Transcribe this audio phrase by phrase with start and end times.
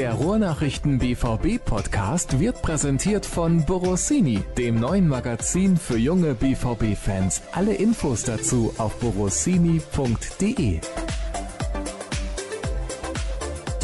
[0.00, 7.42] Der Ruhrnachrichten BVB Podcast wird präsentiert von Borossini, dem neuen Magazin für junge BVB Fans.
[7.52, 10.80] Alle Infos dazu auf borossini.de.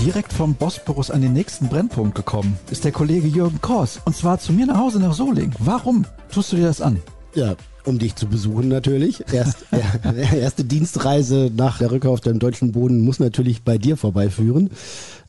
[0.01, 4.39] Direkt vom Bosporus an den nächsten Brennpunkt gekommen ist der Kollege Jürgen Kors und zwar
[4.39, 5.53] zu mir nach Hause nach Soling.
[5.59, 7.03] Warum tust du dir das an?
[7.35, 7.57] Ja,
[7.87, 9.25] um dich zu besuchen natürlich.
[9.33, 9.67] Erst,
[10.35, 14.71] erste Dienstreise nach der Rückkehr auf dem deutschen Boden muss natürlich bei dir vorbeiführen.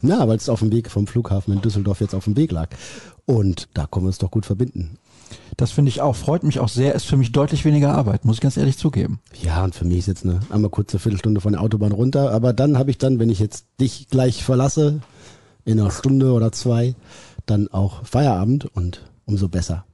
[0.01, 2.69] Na, weil es auf dem Weg vom Flughafen in Düsseldorf jetzt auf dem Weg lag.
[3.25, 4.97] Und da kommen wir es doch gut verbinden.
[5.57, 8.37] Das finde ich auch, freut mich auch sehr, ist für mich deutlich weniger Arbeit, muss
[8.37, 9.19] ich ganz ehrlich zugeben.
[9.41, 12.53] Ja, und für mich ist jetzt eine einmal kurze Viertelstunde von der Autobahn runter, aber
[12.53, 15.01] dann habe ich dann, wenn ich jetzt dich gleich verlasse,
[15.65, 16.95] in einer Stunde oder zwei,
[17.45, 19.86] dann auch Feierabend und umso besser.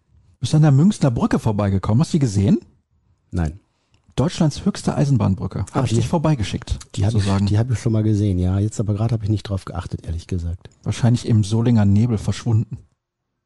[0.44, 2.60] Bist an der Münchner Brücke vorbeigekommen, hast du die gesehen?
[3.32, 3.62] Nein.
[4.18, 5.64] Deutschlands höchste Eisenbahnbrücke.
[5.72, 6.80] Habe ich dich vorbeigeschickt.
[6.96, 8.60] Die habe ich, die hab ich schon mal gesehen, ja.
[8.60, 10.70] Jetzt aber gerade habe ich nicht drauf geachtet, ehrlich gesagt.
[10.84, 12.80] Wahrscheinlich im Solinger Nebel verschwunden.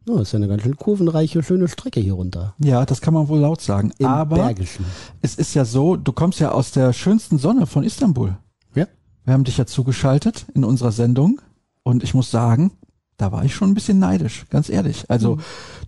[0.10, 2.56] Oh, ist ja eine ganz schön kurvenreiche, schöne Strecke hier runter.
[2.58, 3.94] Ja, das kann man wohl laut sagen.
[4.00, 4.84] Im Aber Bergischen.
[5.22, 8.40] es ist ja so, du kommst ja aus der schönsten Sonne von Istanbul.
[8.74, 8.88] Ja.
[9.24, 11.42] Wir haben dich ja zugeschaltet in unserer Sendung
[11.84, 12.72] und ich muss sagen,
[13.18, 15.06] da war ich schon ein bisschen neidisch, ganz ehrlich.
[15.10, 15.42] Also Mhm.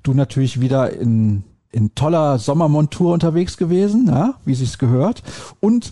[0.03, 5.23] du natürlich wieder in, in toller Sommermontur unterwegs gewesen, ja, wie sich's gehört.
[5.59, 5.91] Und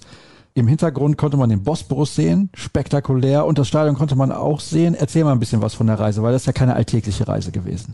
[0.55, 3.45] im Hintergrund konnte man den Bosporus sehen, spektakulär.
[3.45, 4.95] Und das Stadion konnte man auch sehen.
[4.95, 7.51] Erzähl mal ein bisschen was von der Reise, weil das ist ja keine alltägliche Reise
[7.51, 7.93] gewesen.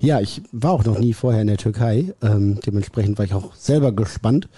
[0.00, 2.12] Ja, ich war auch noch nie vorher in der Türkei.
[2.20, 4.48] Ähm, dementsprechend war ich auch selber gespannt.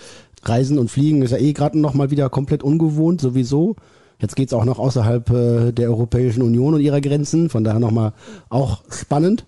[0.42, 3.76] Reisen und Fliegen ist ja eh gerade noch mal wieder komplett ungewohnt, sowieso.
[4.24, 7.50] Jetzt geht's auch noch außerhalb äh, der Europäischen Union und ihrer Grenzen.
[7.50, 8.14] Von daher nochmal
[8.48, 9.44] auch spannend,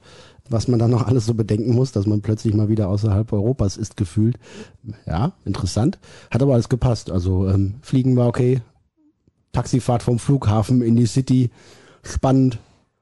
[0.50, 3.78] was man dann noch alles so bedenken muss, dass man plötzlich mal wieder außerhalb Europas
[3.78, 4.36] ist gefühlt.
[5.06, 5.98] Ja, interessant.
[6.30, 7.10] Hat aber alles gepasst.
[7.10, 8.60] Also ähm, Fliegen war okay.
[9.52, 11.48] Taxifahrt vom Flughafen in die City,
[12.02, 12.58] spannend.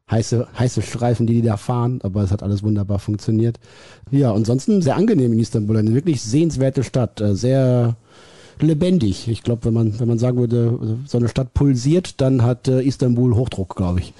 [0.08, 3.58] Heiße, heiße Streifen, die die da fahren, aber es hat alles wunderbar funktioniert.
[4.10, 7.96] Ja, ansonsten sehr angenehm in Istanbul, eine wirklich sehenswerte Stadt, äh, sehr
[8.60, 9.28] lebendig.
[9.28, 12.82] Ich glaube, wenn man, wenn man sagen würde, so eine Stadt pulsiert, dann hat äh,
[12.82, 14.12] Istanbul Hochdruck, glaube ich.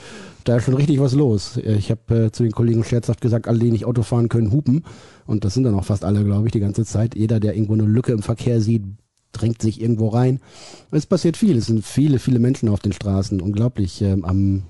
[0.45, 1.57] Da ist schon richtig was los.
[1.57, 4.85] Ich habe äh, zu den Kollegen scherzhaft gesagt, alle, die nicht Auto fahren können, hupen.
[5.27, 7.15] Und das sind dann auch fast alle, glaube ich, die ganze Zeit.
[7.15, 8.83] Jeder, der irgendwo eine Lücke im Verkehr sieht,
[9.33, 10.41] drängt sich irgendwo rein.
[10.91, 11.57] Es passiert viel.
[11.57, 13.41] Es sind viele, viele Menschen auf den Straßen.
[13.41, 14.03] Unglaublich.
[14.03, 14.65] Ähm, am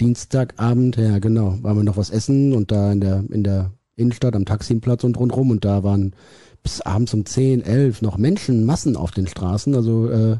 [0.00, 4.36] Dienstagabend, ja genau, waren wir noch was essen und da in der, in der Innenstadt
[4.36, 6.14] am Taximplatz und rundrum und da waren
[6.62, 9.74] bis abends um 10, 11 noch Menschenmassen auf den Straßen.
[9.74, 10.36] Also äh,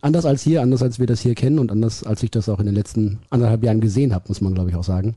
[0.00, 2.60] anders als hier, anders als wir das hier kennen und anders als ich das auch
[2.60, 5.16] in den letzten anderthalb Jahren gesehen habe, muss man glaube ich auch sagen.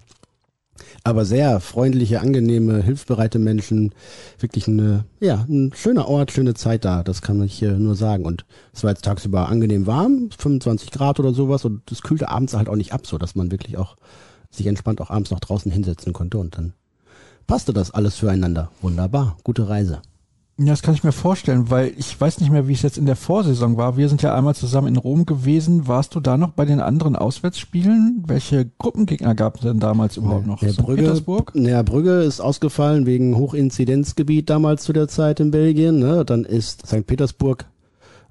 [1.04, 3.94] Aber sehr freundliche, angenehme, hilfsbereite Menschen.
[4.40, 7.04] Wirklich eine, ja, ein schöner Ort, schöne Zeit da.
[7.04, 8.26] Das kann ich äh, nur sagen.
[8.26, 11.66] Und es war jetzt tagsüber angenehm warm, 25 Grad oder sowas.
[11.66, 13.96] Und es kühlte abends halt auch nicht ab, so dass man wirklich auch
[14.50, 16.38] sich entspannt auch abends noch draußen hinsetzen konnte.
[16.38, 16.74] Und dann
[17.48, 18.72] passte das alles füreinander.
[18.82, 19.38] Wunderbar.
[19.44, 20.02] Gute Reise.
[20.60, 23.06] Ja, das kann ich mir vorstellen, weil ich weiß nicht mehr, wie es jetzt in
[23.06, 23.96] der Vorsaison war.
[23.96, 25.88] Wir sind ja einmal zusammen in Rom gewesen.
[25.88, 28.24] Warst du da noch bei den anderen Auswärtsspielen?
[28.26, 30.58] Welche Gruppengegner gab es denn damals überhaupt noch?
[30.58, 30.78] St.
[30.78, 31.52] Brügge, Petersburg?
[31.54, 36.00] Ja, Brügge ist ausgefallen wegen Hochinzidenzgebiet damals zu der Zeit in Belgien.
[36.00, 36.26] Ne?
[36.26, 37.06] Dann ist St.
[37.06, 37.66] Petersburg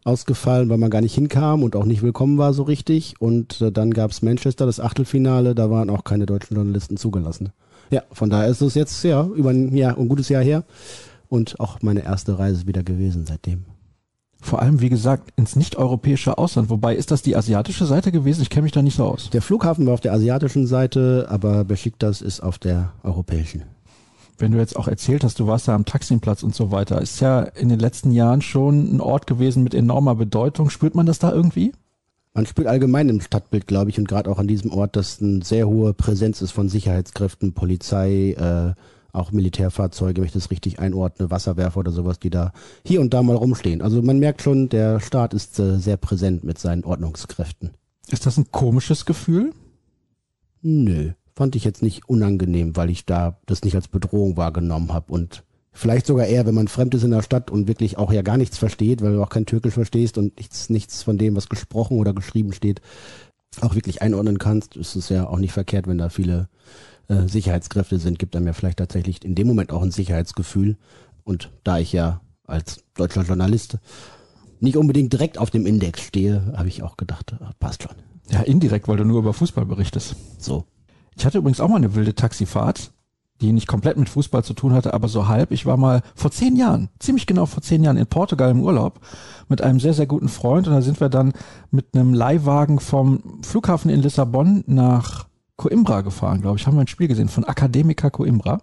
[0.03, 3.15] ausgefallen, weil man gar nicht hinkam und auch nicht willkommen war so richtig.
[3.21, 7.53] Und äh, dann gab's Manchester, das Achtelfinale, da waren auch keine deutschen Journalisten zugelassen.
[7.91, 10.65] Ja, von daher ist es jetzt ja über ein Jahr, ein gutes Jahr her
[11.37, 13.65] und auch meine erste Reise wieder gewesen seitdem.
[14.41, 16.71] Vor allem, wie gesagt, ins nicht-europäische Ausland.
[16.71, 18.43] Wobei, ist das die asiatische Seite gewesen?
[18.43, 19.31] Ich kenne mich da nicht so aus.
[19.31, 23.63] Der Flughafen war auf der asiatischen Seite, aber Besiktas ist auf der europäischen.
[24.39, 27.21] Wenn du jetzt auch erzählt hast, du warst da am Taximplatz und so weiter, ist
[27.21, 30.69] ja in den letzten Jahren schon ein Ort gewesen mit enormer Bedeutung.
[30.69, 31.73] Spürt man das da irgendwie?
[32.35, 35.43] Man spürt allgemein im Stadtbild, glaube ich, und gerade auch an diesem Ort, dass eine
[35.43, 38.75] sehr hohe Präsenz ist von Sicherheitskräften, Polizei, äh,
[39.17, 42.53] auch Militärfahrzeuge, wenn ich das richtig einordne, Wasserwerfer oder sowas, die da
[42.85, 43.83] hier und da mal rumstehen.
[43.83, 47.71] Also man merkt schon, der Staat ist äh, sehr präsent mit seinen Ordnungskräften.
[48.09, 49.53] Ist das ein komisches Gefühl?
[50.63, 55.13] Nö, fand ich jetzt nicht unangenehm, weil ich da das nicht als Bedrohung wahrgenommen habe
[55.13, 58.23] und vielleicht sogar eher, wenn man fremd ist in der Stadt und wirklich auch ja
[58.23, 61.49] gar nichts versteht, weil du auch kein Türkisch verstehst und nichts, nichts von dem, was
[61.49, 62.81] gesprochen oder geschrieben steht,
[63.61, 66.49] auch wirklich einordnen kannst, ist es ja auch nicht verkehrt, wenn da viele
[67.09, 70.77] äh, Sicherheitskräfte sind, gibt einem ja vielleicht tatsächlich in dem Moment auch ein Sicherheitsgefühl.
[71.25, 73.79] Und da ich ja als deutscher Journalist
[74.61, 77.95] nicht unbedingt direkt auf dem Index stehe, habe ich auch gedacht, ah, passt schon.
[78.31, 80.17] Ja, indirekt, weil du nur über Fußball berichtest.
[80.39, 80.65] So.
[81.17, 82.93] Ich hatte übrigens auch mal eine wilde Taxifahrt,
[83.41, 85.51] die nicht komplett mit Fußball zu tun hatte, aber so halb.
[85.53, 89.01] Ich war mal vor zehn Jahren, ziemlich genau vor zehn Jahren in Portugal im Urlaub
[89.49, 91.33] mit einem sehr, sehr guten Freund und da sind wir dann
[91.71, 95.26] mit einem Leihwagen vom Flughafen in Lissabon nach
[95.57, 96.67] Coimbra gefahren, glaube ich.
[96.67, 98.61] Haben wir ein Spiel gesehen von Academica Coimbra.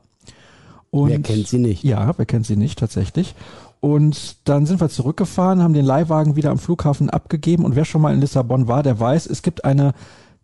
[0.91, 1.83] Und, wer kennt sie nicht?
[1.83, 3.35] Ja, wer kennt sie nicht tatsächlich.
[3.79, 7.65] Und dann sind wir zurückgefahren, haben den Leihwagen wieder am Flughafen abgegeben.
[7.65, 9.93] Und wer schon mal in Lissabon war, der weiß, es gibt eine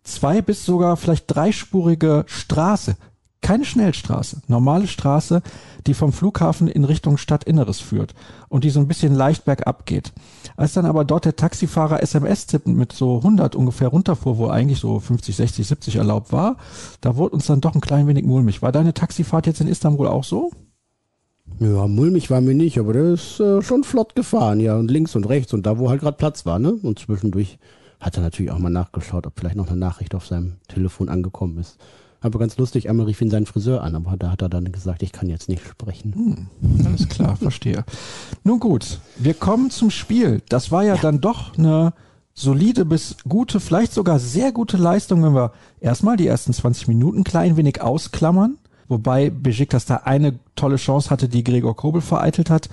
[0.02, 2.96] zwei bis sogar vielleicht dreispurige Straße.
[3.42, 5.42] Keine Schnellstraße, normale Straße,
[5.86, 8.14] die vom Flughafen in Richtung Stadtinneres führt
[8.48, 10.12] und die so ein bisschen leicht bergab geht.
[10.56, 14.78] Als dann aber dort der Taxifahrer SMS tippen mit so 100 ungefähr runterfuhr, wo eigentlich
[14.78, 16.56] so 50, 60, 70 erlaubt war,
[17.00, 18.60] da wurde uns dann doch ein klein wenig mulmig.
[18.60, 20.50] War deine Taxifahrt jetzt in Istanbul auch so?
[21.58, 25.16] Ja, mulmig war mir nicht, aber der ist äh, schon flott gefahren, ja, und links
[25.16, 26.72] und rechts und da, wo halt gerade Platz war, ne?
[26.72, 27.58] Und zwischendurch
[28.00, 31.58] hat er natürlich auch mal nachgeschaut, ob vielleicht noch eine Nachricht auf seinem Telefon angekommen
[31.58, 31.78] ist.
[32.20, 35.02] Aber ganz lustig, einmal rief ihn seinen Friseur an, aber da hat er dann gesagt,
[35.02, 36.48] ich kann jetzt nicht sprechen.
[36.60, 37.84] Hm, alles klar, verstehe.
[38.44, 40.42] Nun gut, wir kommen zum Spiel.
[40.48, 41.94] Das war ja, ja, dann doch eine
[42.34, 47.24] solide bis gute, vielleicht sogar sehr gute Leistung, wenn wir erstmal die ersten 20 Minuten
[47.24, 48.58] klein wenig ausklammern.
[48.88, 52.68] Wobei Besiktas da eine tolle Chance hatte, die Gregor Kobel vereitelt hat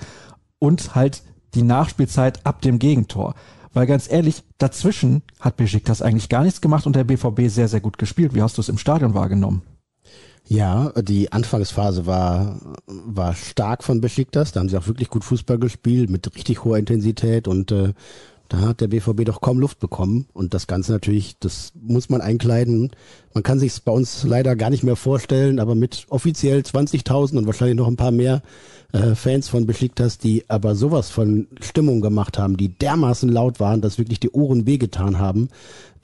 [0.58, 1.22] und halt
[1.54, 3.34] die Nachspielzeit ab dem Gegentor.
[3.78, 7.78] Weil ganz ehrlich, dazwischen hat Besiktas eigentlich gar nichts gemacht und der BVB sehr, sehr
[7.78, 8.34] gut gespielt.
[8.34, 9.62] Wie hast du es im Stadion wahrgenommen?
[10.48, 12.58] Ja, die Anfangsphase war,
[12.88, 14.50] war stark von Besiktas.
[14.50, 17.92] Da haben sie auch wirklich gut Fußball gespielt mit richtig hoher Intensität und äh,
[18.48, 22.22] da hat der BVB doch kaum Luft bekommen und das Ganze natürlich, das muss man
[22.22, 22.90] einkleiden.
[23.34, 27.46] Man kann sich bei uns leider gar nicht mehr vorstellen, aber mit offiziell 20.000 und
[27.46, 28.42] wahrscheinlich noch ein paar mehr
[28.92, 33.82] äh, Fans von Besiktas, die aber sowas von Stimmung gemacht haben, die dermaßen laut waren,
[33.82, 35.50] dass wirklich die Ohren wehgetan haben,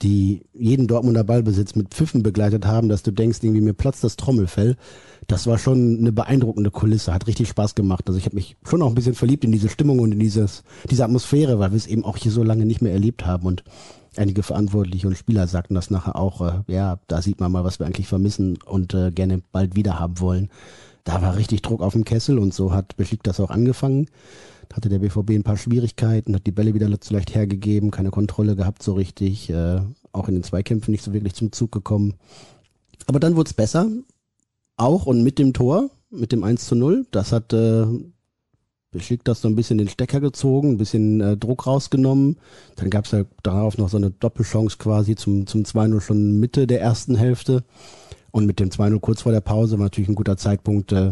[0.03, 4.17] die jeden Dortmunder Ballbesitz mit Pfiffen begleitet haben, dass du denkst, irgendwie mir platzt das
[4.17, 4.77] Trommelfell
[5.27, 8.03] das war schon eine beeindruckende Kulisse, hat richtig Spaß gemacht.
[8.07, 10.63] Also ich habe mich schon auch ein bisschen verliebt in diese Stimmung und in dieses,
[10.89, 13.63] diese Atmosphäre, weil wir es eben auch hier so lange nicht mehr erlebt haben und
[14.17, 17.79] einige Verantwortliche und Spieler sagten das nachher auch, äh, ja, da sieht man mal, was
[17.79, 20.49] wir eigentlich vermissen und äh, gerne bald wieder haben wollen.
[21.03, 24.07] Da war richtig Druck auf dem Kessel und so hat Beschickt das auch angefangen.
[24.69, 28.09] Da hatte der BVB ein paar Schwierigkeiten, hat die Bälle wieder zu leicht hergegeben, keine
[28.09, 29.81] Kontrolle gehabt so richtig, äh,
[30.11, 32.15] auch in den Zweikämpfen nicht so wirklich zum Zug gekommen.
[33.05, 33.87] Aber dann wurde es besser
[34.77, 37.05] auch und mit dem Tor, mit dem 1 zu 0.
[37.11, 37.85] Das hat äh,
[38.95, 42.37] Beschickt das so ein bisschen den Stecker gezogen, ein bisschen äh, Druck rausgenommen.
[42.77, 46.65] Dann gab es ja darauf noch so eine Doppelchance quasi zum, zum 2-0 schon Mitte
[46.65, 47.65] der ersten Hälfte.
[48.31, 50.93] Und mit dem 2-0 kurz vor der Pause war natürlich ein guter Zeitpunkt.
[50.93, 51.11] Äh,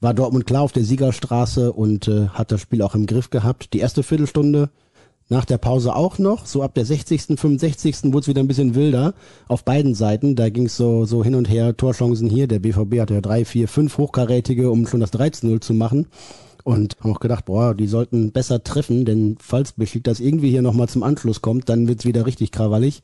[0.00, 3.74] war Dortmund klar auf der Siegerstraße und äh, hat das Spiel auch im Griff gehabt.
[3.74, 4.70] Die erste Viertelstunde
[5.32, 6.46] nach der Pause auch noch.
[6.46, 8.12] So ab der 60., 65.
[8.12, 9.14] wurde es wieder ein bisschen wilder
[9.48, 10.36] auf beiden Seiten.
[10.36, 12.46] Da ging es so, so hin und her, Torchancen hier.
[12.46, 16.06] Der BVB hatte ja drei, vier, fünf hochkarätige, um schon das 13-0 zu machen.
[16.64, 20.62] Und haben auch gedacht, boah, die sollten besser treffen, denn falls Beschik das irgendwie hier
[20.62, 23.02] nochmal zum Anschluss kommt, dann wird's wieder richtig krawallig.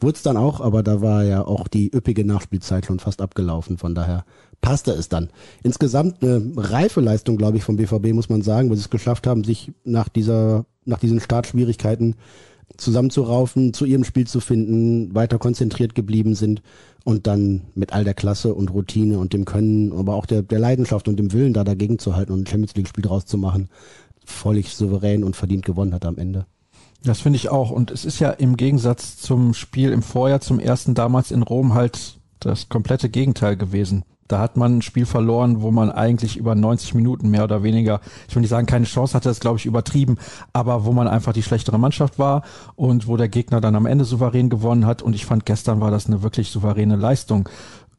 [0.00, 3.78] Wurde es dann auch, aber da war ja auch die üppige Nachspielzeit schon fast abgelaufen.
[3.78, 4.24] Von daher
[4.60, 5.30] passte es dann.
[5.62, 9.26] Insgesamt eine reife Leistung, glaube ich, vom BVB, muss man sagen, weil sie es geschafft
[9.26, 12.16] haben, sich nach dieser nach diesen Startschwierigkeiten
[12.76, 16.62] zusammenzuraufen, zu ihrem Spiel zu finden, weiter konzentriert geblieben sind
[17.04, 20.58] und dann mit all der Klasse und Routine und dem Können, aber auch der, der
[20.58, 23.38] Leidenschaft und dem Willen da dagegen zu halten und ein Champions League Spiel draus zu
[23.38, 23.68] machen,
[24.24, 26.46] völlig souverän und verdient gewonnen hat am Ende.
[27.04, 27.70] Das finde ich auch.
[27.70, 31.74] Und es ist ja im Gegensatz zum Spiel im Vorjahr, zum ersten damals in Rom
[31.74, 34.04] halt das komplette Gegenteil gewesen.
[34.28, 38.00] Da hat man ein Spiel verloren, wo man eigentlich über 90 Minuten mehr oder weniger,
[38.28, 40.18] ich will nicht sagen, keine Chance hatte, das glaube ich übertrieben,
[40.52, 42.42] aber wo man einfach die schlechtere Mannschaft war
[42.76, 45.02] und wo der Gegner dann am Ende souverän gewonnen hat.
[45.02, 47.48] Und ich fand, gestern war das eine wirklich souveräne Leistung.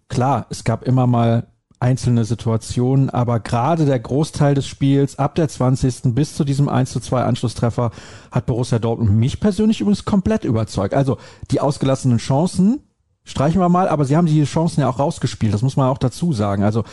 [0.08, 1.48] Klar, es gab immer mal
[1.80, 6.14] einzelne Situationen, aber gerade der Großteil des Spiels ab der 20.
[6.14, 7.92] bis zu diesem 1 zu 2 Anschlusstreffer
[8.32, 10.94] hat Borussia Dortmund mich persönlich übrigens komplett überzeugt.
[10.94, 11.18] Also
[11.52, 12.82] die ausgelassenen Chancen,
[13.30, 15.98] streichen wir mal, aber sie haben die Chancen ja auch rausgespielt, das muss man auch
[15.98, 16.64] dazu sagen.
[16.64, 16.84] Also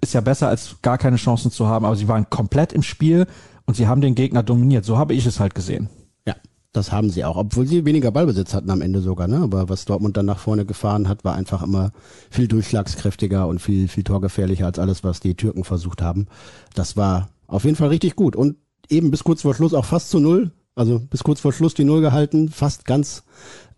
[0.00, 3.26] ist ja besser als gar keine Chancen zu haben, aber sie waren komplett im Spiel
[3.66, 4.84] und sie haben den Gegner dominiert.
[4.84, 5.88] So habe ich es halt gesehen.
[6.26, 6.36] Ja,
[6.72, 9.38] das haben sie auch, obwohl sie weniger Ballbesitz hatten am Ende sogar, ne?
[9.38, 11.90] Aber was Dortmund dann nach vorne gefahren hat, war einfach immer
[12.30, 16.26] viel durchschlagskräftiger und viel, viel torgefährlicher als alles, was die Türken versucht haben.
[16.74, 18.56] Das war auf jeden Fall richtig gut und
[18.88, 20.52] eben bis kurz vor Schluss auch fast zu null.
[20.78, 23.24] Also bis kurz vor Schluss die Null gehalten, fast ganz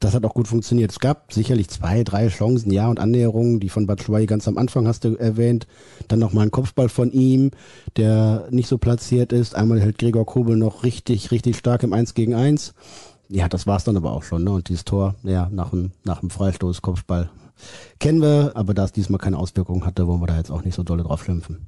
[0.01, 0.91] das hat auch gut funktioniert.
[0.91, 4.87] Es gab sicherlich zwei, drei Chancen, ja, und Annäherungen, die von Batshuayi ganz am Anfang
[4.87, 5.67] hast du erwähnt.
[6.09, 7.51] Dann nochmal ein Kopfball von ihm,
[7.97, 9.55] der nicht so platziert ist.
[9.55, 12.75] Einmal hält Gregor Kobel noch richtig, richtig stark im 1 gegen 1.
[13.29, 14.53] Ja, das war's dann aber auch schon, ne?
[14.53, 17.31] Und dieses Tor, ja, nach dem, nach dem Freistoß, Kopfball.
[17.99, 20.75] Kennen wir, aber da es diesmal keine Auswirkungen hatte, wollen wir da jetzt auch nicht
[20.75, 21.67] so dolle drauf schimpfen.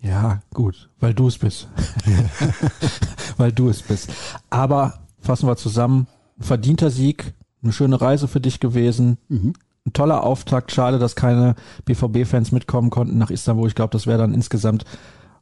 [0.00, 1.68] Ja, gut, weil du es bist.
[3.36, 4.10] weil du es bist.
[4.48, 6.06] Aber fassen wir zusammen,
[6.38, 7.34] verdienter Sieg,
[7.64, 9.18] eine schöne Reise für dich gewesen.
[9.28, 9.54] Mhm.
[9.86, 10.72] ein toller Auftakt.
[10.72, 13.68] Schade, dass keine BVB-Fans mitkommen konnten nach Istanbul.
[13.68, 14.84] Ich glaube, das wäre dann insgesamt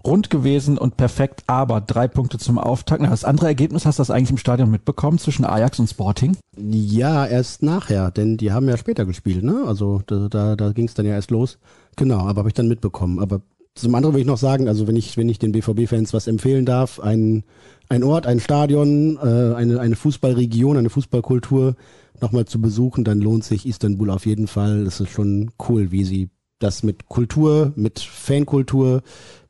[0.05, 3.03] rund gewesen und perfekt, aber drei Punkte zum Auftakt.
[3.03, 6.37] Na, das andere Ergebnis hast du das eigentlich im Stadion mitbekommen zwischen Ajax und Sporting?
[6.57, 9.65] Ja, erst nachher, denn die haben ja später gespielt, ne?
[9.67, 11.59] Also da, da, da ging es dann ja erst los.
[11.97, 13.21] Genau, aber habe ich dann mitbekommen.
[13.21, 13.43] Aber
[13.75, 16.67] zum anderen will ich noch sagen, also wenn ich, wenn ich den BVB-Fans was empfehlen
[16.67, 17.45] darf, ein,
[17.89, 21.77] ein Ort, ein Stadion, äh, eine, eine Fußballregion, eine Fußballkultur
[22.23, 24.85] nochmal zu besuchen, dann lohnt sich Istanbul auf jeden Fall.
[24.85, 29.03] Das ist schon cool, wie sie das mit Kultur, mit Fankultur,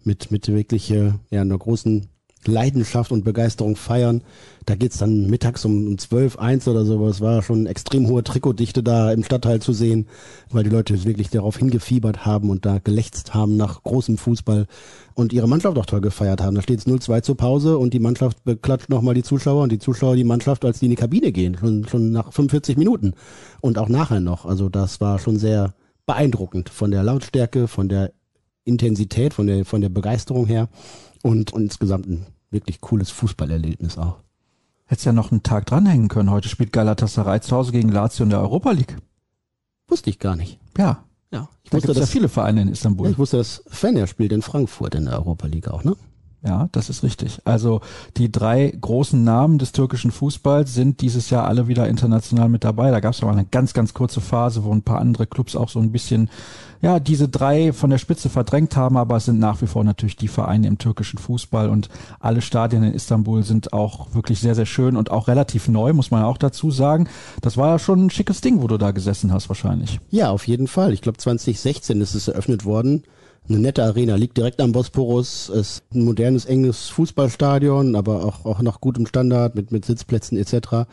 [0.02, 2.08] mit, mit wirklich äh, ja, einer großen
[2.48, 4.22] Leidenschaft und Begeisterung feiern.
[4.66, 7.06] Da geht's dann mittags um, um 12, 1 oder so.
[7.08, 10.06] Es war schon extrem hohe Trikotdichte da im Stadtteil zu sehen,
[10.50, 14.66] weil die Leute wirklich darauf hingefiebert haben und da gelächzt haben nach großem Fußball
[15.14, 16.54] und ihre Mannschaft auch toll gefeiert haben.
[16.54, 20.16] Da steht's 0-2 zur Pause und die Mannschaft beklatscht nochmal die Zuschauer und die Zuschauer
[20.16, 23.14] die Mannschaft, als die in die Kabine gehen, schon, schon nach 45 Minuten
[23.60, 24.46] und auch nachher noch.
[24.46, 25.74] Also das war schon sehr
[26.06, 28.12] beeindruckend von der Lautstärke, von der
[28.64, 30.68] Intensität, von der, von der Begeisterung her
[31.22, 34.18] und, und insgesamt ein wirklich cooles Fußballerlebnis auch.
[34.84, 36.30] Hättest ja noch einen Tag dranhängen können.
[36.30, 38.96] Heute spielt Galatasaray zu Hause gegen Lazio in der Europa League.
[39.88, 40.58] Wusste ich gar nicht.
[40.76, 41.04] Ja.
[41.32, 43.06] Ja, ich Da wusste, es ja dass, viele Vereine in Istanbul.
[43.06, 45.96] ja, ich wusste, dass Fenner spielt in Frankfurt in der Europa League auch, ne?
[46.44, 47.40] Ja, das ist richtig.
[47.44, 47.82] Also
[48.16, 52.90] die drei großen Namen des türkischen Fußballs sind dieses Jahr alle wieder international mit dabei.
[52.90, 55.68] Da gab es mal eine ganz, ganz kurze Phase, wo ein paar andere Clubs auch
[55.68, 56.30] so ein bisschen,
[56.80, 60.16] ja, diese drei von der Spitze verdrängt haben, aber es sind nach wie vor natürlich
[60.16, 64.66] die Vereine im türkischen Fußball und alle Stadien in Istanbul sind auch wirklich sehr, sehr
[64.66, 67.08] schön und auch relativ neu, muss man auch dazu sagen.
[67.40, 70.00] Das war ja schon ein schickes Ding, wo du da gesessen hast wahrscheinlich.
[70.10, 70.92] Ja, auf jeden Fall.
[70.92, 73.04] Ich glaube 2016 ist es eröffnet worden.
[73.48, 78.62] Eine nette Arena, liegt direkt am Bosporus, ist ein modernes, enges Fußballstadion, aber auch, auch
[78.62, 80.88] nach gutem Standard mit, mit Sitzplätzen etc.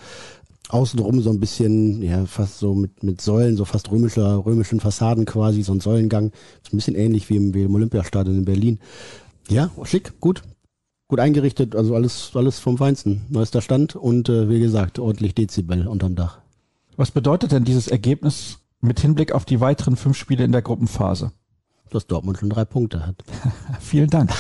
[0.70, 5.26] Außenrum so ein bisschen, ja, fast so mit, mit Säulen, so fast römischer, römischen Fassaden
[5.26, 6.32] quasi, so ein Säulengang.
[6.64, 8.80] Ist ein bisschen ähnlich wie im, wie im Olympiastadion in Berlin.
[9.48, 10.42] Ja, schick, gut.
[11.08, 13.22] Gut eingerichtet, also alles, alles vom Feinsten.
[13.30, 16.40] Neuester Stand und äh, wie gesagt, ordentlich Dezibel unterm Dach.
[16.98, 21.32] Was bedeutet denn dieses Ergebnis mit Hinblick auf die weiteren fünf Spiele in der Gruppenphase?
[21.92, 23.16] Dass Dortmund schon drei Punkte hat.
[23.80, 24.32] Vielen Dank.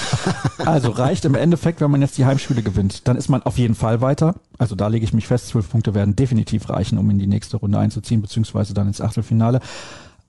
[0.59, 3.75] Also reicht im Endeffekt, wenn man jetzt die Heimspiele gewinnt, dann ist man auf jeden
[3.75, 4.35] Fall weiter.
[4.57, 7.57] Also da lege ich mich fest, zwölf Punkte werden definitiv reichen, um in die nächste
[7.57, 9.61] Runde einzuziehen, beziehungsweise dann ins Achtelfinale.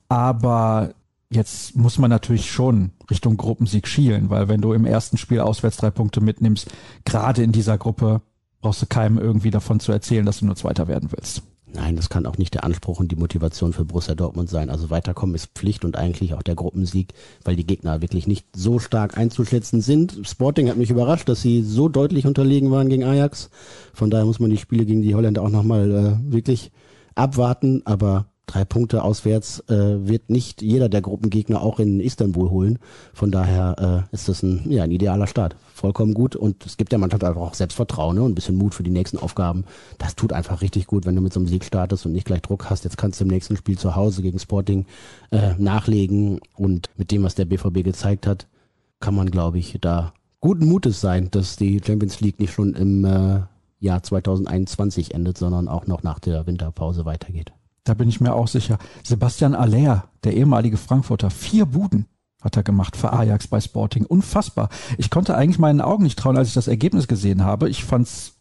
[0.09, 0.95] Aber
[1.31, 5.77] jetzt muss man natürlich schon Richtung Gruppensieg schielen, weil wenn du im ersten Spiel auswärts
[5.77, 6.71] drei Punkte mitnimmst,
[7.05, 8.21] gerade in dieser Gruppe,
[8.61, 11.43] brauchst du keinem irgendwie davon zu erzählen, dass du nur Zweiter werden willst.
[11.73, 14.71] Nein, das kann auch nicht der Anspruch und die Motivation für Borussia Dortmund sein.
[14.71, 18.79] Also weiterkommen ist Pflicht und eigentlich auch der Gruppensieg, weil die Gegner wirklich nicht so
[18.81, 20.19] stark einzuschätzen sind.
[20.25, 23.51] Sporting hat mich überrascht, dass sie so deutlich unterlegen waren gegen Ajax.
[23.95, 26.73] Von daher muss man die Spiele gegen die Holländer auch nochmal äh, wirklich
[27.15, 27.83] abwarten.
[27.85, 32.79] Aber drei Punkte auswärts äh, wird nicht jeder der Gruppengegner auch in Istanbul holen.
[33.15, 35.55] Von daher äh, ist das ein, ja, ein idealer Start.
[35.73, 36.35] Vollkommen gut.
[36.35, 38.23] Und es gibt der Mannschaft einfach auch Selbstvertrauen ne?
[38.23, 39.65] und ein bisschen Mut für die nächsten Aufgaben.
[39.99, 42.43] Das tut einfach richtig gut, wenn du mit so einem Sieg startest und nicht gleich
[42.43, 42.85] Druck hast.
[42.85, 44.87] Jetzt kannst du im nächsten Spiel zu Hause gegen Sporting
[45.31, 46.41] äh, nachlegen.
[46.57, 48.49] Und mit dem, was der BVB gezeigt hat,
[48.99, 53.05] kann man, glaube ich, da guten Mutes sein, dass die Champions League nicht schon im
[53.05, 53.43] äh,
[53.79, 57.53] Jahr 2021 endet, sondern auch noch nach der Winterpause weitergeht.
[57.91, 58.79] Da bin ich mir auch sicher.
[59.03, 62.07] Sebastian Aller, der ehemalige Frankfurter, vier Buden
[62.41, 64.07] hat er gemacht für Ajax bei Sporting.
[64.07, 64.69] Unfassbar.
[64.97, 67.69] Ich konnte eigentlich meinen Augen nicht trauen, als ich das Ergebnis gesehen habe.
[67.69, 68.35] Ich fand's,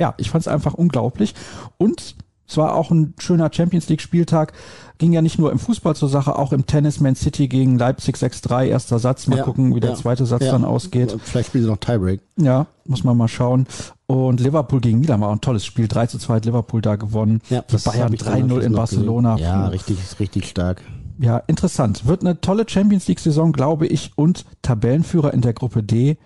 [0.00, 1.34] ja, ich fand's einfach unglaublich.
[1.76, 2.16] Und
[2.48, 4.52] es war auch ein schöner Champions League Spieltag.
[4.98, 8.16] Ging ja nicht nur im Fußball zur Sache, auch im Tennis Man City gegen Leipzig
[8.16, 9.26] 6-3, erster Satz.
[9.26, 10.52] Mal Ja, gucken, wie der ja, zweite Satz ja.
[10.52, 11.16] dann ausgeht.
[11.22, 12.20] Vielleicht spielen sie noch Tiebreak.
[12.36, 13.66] Ja, muss man mal schauen.
[14.06, 15.88] Und Liverpool gegen Milan war ein tolles Spiel.
[15.88, 17.42] 3 zu 2 hat Liverpool da gewonnen.
[17.50, 18.72] die das Bayern hab ich dann 3-0 in.
[18.72, 19.36] Barcelona.
[19.38, 19.70] Ja, Puh.
[19.72, 20.80] richtig, richtig stark.
[21.18, 22.06] Ja, interessant.
[22.06, 24.12] Wird eine tolle Champions League Saison, glaube ich.
[24.16, 26.16] Und Tabellenführer in der Gruppe D,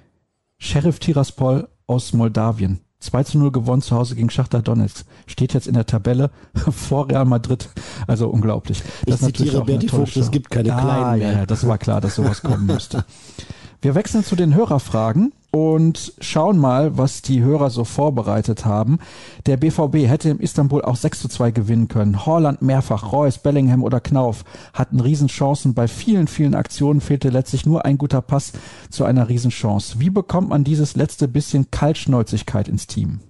[0.58, 2.80] Sheriff Tiraspol aus Moldawien.
[3.00, 5.06] 2 zu 0 gewonnen zu Hause gegen Schachtar Donetsk.
[5.26, 6.30] Steht jetzt in der Tabelle
[6.70, 7.68] vor Real Madrid.
[8.06, 8.82] Also unglaublich.
[9.06, 11.32] Ich ist natürlich zitiere Berti Vogt, es gibt keine ah, Kleinen mehr.
[11.32, 13.04] ja, das war klar, dass sowas kommen müsste.
[13.82, 18.98] Wir wechseln zu den Hörerfragen und schauen mal, was die Hörer so vorbereitet haben.
[19.46, 22.24] Der BVB hätte im Istanbul auch 6 zu 2 gewinnen können.
[22.24, 25.74] Horland mehrfach, Reus, Bellingham oder Knauf hatten Riesenchancen.
[25.74, 28.52] Bei vielen, vielen Aktionen fehlte letztlich nur ein guter Pass
[28.90, 29.98] zu einer Riesenchance.
[29.98, 33.20] Wie bekommt man dieses letzte bisschen Kaltschnäuzigkeit ins Team?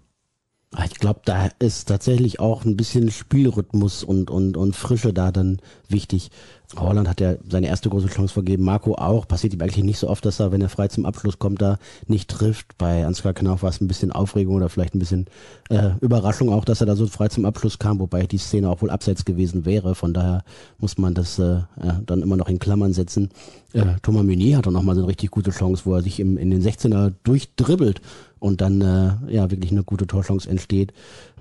[0.72, 5.32] Ah, ich glaube, da ist tatsächlich auch ein bisschen Spielrhythmus und, und, und Frische da
[5.32, 6.30] dann wichtig.
[6.76, 9.26] Holland hat ja seine erste große Chance vergeben, Marco auch.
[9.26, 11.78] Passiert ihm eigentlich nicht so oft, dass er, wenn er frei zum Abschluss kommt, da
[12.06, 12.78] nicht trifft.
[12.78, 15.26] Bei Ansgar Knauf war es ein bisschen Aufregung oder vielleicht ein bisschen
[15.68, 18.82] äh, Überraschung auch, dass er da so frei zum Abschluss kam, wobei die Szene auch
[18.82, 19.94] wohl abseits gewesen wäre.
[19.94, 20.44] Von daher
[20.78, 23.30] muss man das äh, ja, dann immer noch in Klammern setzen.
[23.72, 26.36] Äh, Thomas Meunier hat auch nochmal so eine richtig gute Chance, wo er sich im,
[26.38, 28.00] in den 16er durchdribbelt
[28.40, 30.92] und dann äh, ja wirklich eine gute Torchance entsteht.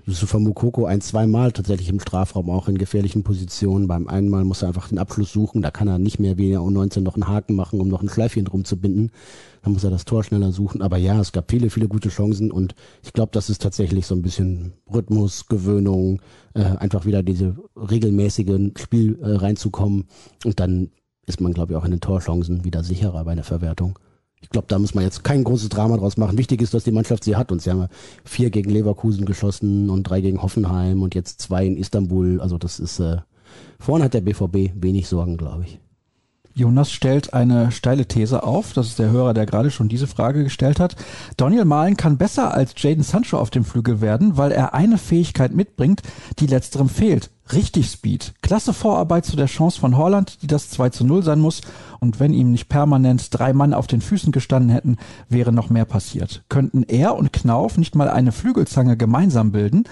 [0.09, 3.87] Yusufa Mukoko ein, zweimal tatsächlich im Strafraum auch in gefährlichen Positionen.
[3.87, 5.61] Beim einen Mal muss er einfach den Abschluss suchen.
[5.61, 8.45] Da kann er nicht mehr wie U19 noch einen Haken machen, um noch ein Schleifchen
[8.45, 9.11] drum zu binden.
[9.61, 10.81] Dann muss er das Tor schneller suchen.
[10.81, 12.73] Aber ja, es gab viele, viele gute Chancen und
[13.03, 16.21] ich glaube, das ist tatsächlich so ein bisschen Rhythmus, Gewöhnung,
[16.55, 20.05] äh, einfach wieder diese regelmäßigen Spiel äh, reinzukommen.
[20.43, 20.89] Und dann
[21.27, 23.99] ist man, glaube ich, auch in den Torchancen wieder sicherer bei einer Verwertung.
[24.41, 26.37] Ich glaube, da muss man jetzt kein großes Drama draus machen.
[26.37, 27.51] Wichtig ist, dass die Mannschaft sie hat.
[27.51, 27.87] Und sie haben
[28.23, 32.39] vier gegen Leverkusen geschossen und drei gegen Hoffenheim und jetzt zwei in Istanbul.
[32.41, 33.17] Also das ist, äh,
[33.79, 35.79] vorne hat der BVB wenig Sorgen, glaube ich.
[36.53, 38.73] Jonas stellt eine steile These auf.
[38.73, 40.95] Das ist der Hörer, der gerade schon diese Frage gestellt hat.
[41.37, 45.53] Daniel Mahlen kann besser als Jaden Sancho auf dem Flügel werden, weil er eine Fähigkeit
[45.53, 46.01] mitbringt,
[46.39, 47.29] die letzterem fehlt.
[47.51, 48.33] Richtig Speed.
[48.43, 51.61] Klasse Vorarbeit zu der Chance von Holland, die das 2 zu 0 sein muss.
[51.99, 54.97] Und wenn ihm nicht permanent drei Mann auf den Füßen gestanden hätten,
[55.29, 56.43] wäre noch mehr passiert.
[56.49, 59.85] Könnten er und Knauf nicht mal eine Flügelzange gemeinsam bilden?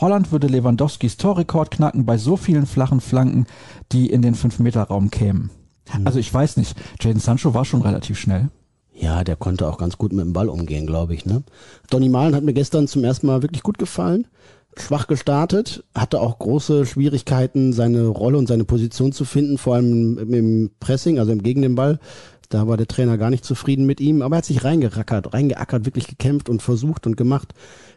[0.00, 3.46] Holland würde Lewandowskis Torrekord knacken bei so vielen flachen Flanken,
[3.92, 5.50] die in den 5-Meter-Raum kämen.
[5.92, 6.06] Mhm.
[6.06, 8.48] Also ich weiß nicht, Jaden Sancho war schon relativ schnell.
[8.94, 11.26] Ja, der konnte auch ganz gut mit dem Ball umgehen, glaube ich.
[11.26, 11.42] Ne?
[11.90, 14.28] Donny Malen hat mir gestern zum ersten Mal wirklich gut gefallen.
[14.76, 20.18] Schwach gestartet, hatte auch große Schwierigkeiten, seine Rolle und seine Position zu finden, vor allem
[20.18, 22.00] im Pressing, also im gegen den Ball.
[22.48, 25.86] Da war der Trainer gar nicht zufrieden mit ihm, aber er hat sich reingerackert, reingeackert,
[25.86, 27.54] wirklich gekämpft und versucht und gemacht.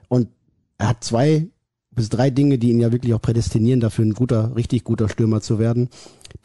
[0.08, 0.30] Und
[0.78, 1.48] er hat zwei
[1.98, 5.42] bis drei Dinge, die ihn ja wirklich auch prädestinieren, dafür ein guter, richtig guter Stürmer
[5.42, 5.90] zu werden.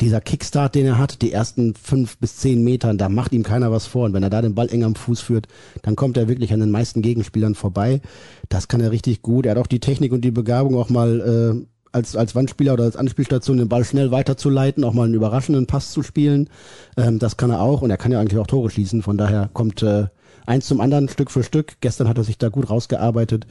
[0.01, 3.71] Dieser Kickstart, den er hat, die ersten fünf bis zehn Metern, da macht ihm keiner
[3.71, 4.07] was vor.
[4.07, 5.47] Und wenn er da den Ball eng am Fuß führt,
[5.83, 8.01] dann kommt er wirklich an den meisten Gegenspielern vorbei.
[8.49, 9.45] Das kann er richtig gut.
[9.45, 11.21] Er hat auch die Technik und die Begabung auch mal
[11.61, 15.67] äh, als, als Wandspieler oder als Anspielstation den Ball schnell weiterzuleiten, auch mal einen überraschenden
[15.67, 16.49] Pass zu spielen.
[16.97, 19.03] Ähm, das kann er auch und er kann ja eigentlich auch Tore schießen.
[19.03, 20.07] Von daher kommt äh,
[20.47, 21.75] eins zum anderen Stück für Stück.
[21.83, 23.47] Gestern hat er sich da gut rausgearbeitet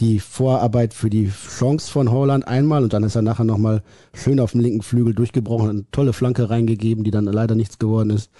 [0.00, 3.82] die Vorarbeit für die Chance von Holland einmal und dann ist er nachher nochmal
[4.14, 8.10] schön auf dem linken Flügel durchgebrochen, eine tolle Flanke reingegeben, die dann leider nichts geworden
[8.10, 8.30] ist.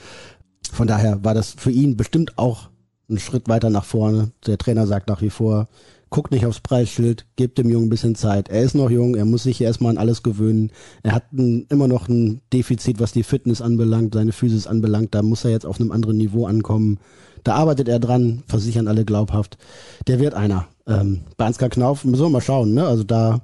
[0.72, 2.70] Von daher war das für ihn bestimmt auch
[3.10, 4.30] ein Schritt weiter nach vorne.
[4.46, 5.68] Der Trainer sagt nach wie vor,
[6.10, 8.48] guckt nicht aufs Preisschild, gebt dem Jungen ein bisschen Zeit.
[8.48, 10.70] Er ist noch jung, er muss sich erstmal an alles gewöhnen.
[11.02, 15.14] Er hat ein, immer noch ein Defizit, was die Fitness anbelangt, seine Physis anbelangt.
[15.14, 16.98] Da muss er jetzt auf einem anderen Niveau ankommen.
[17.44, 19.58] Da arbeitet er dran, versichern alle glaubhaft.
[20.06, 20.66] Der wird einer.
[20.86, 22.86] Ähm, bei Ansgar Knauf müssen wir mal schauen, ne?
[22.86, 23.40] Also da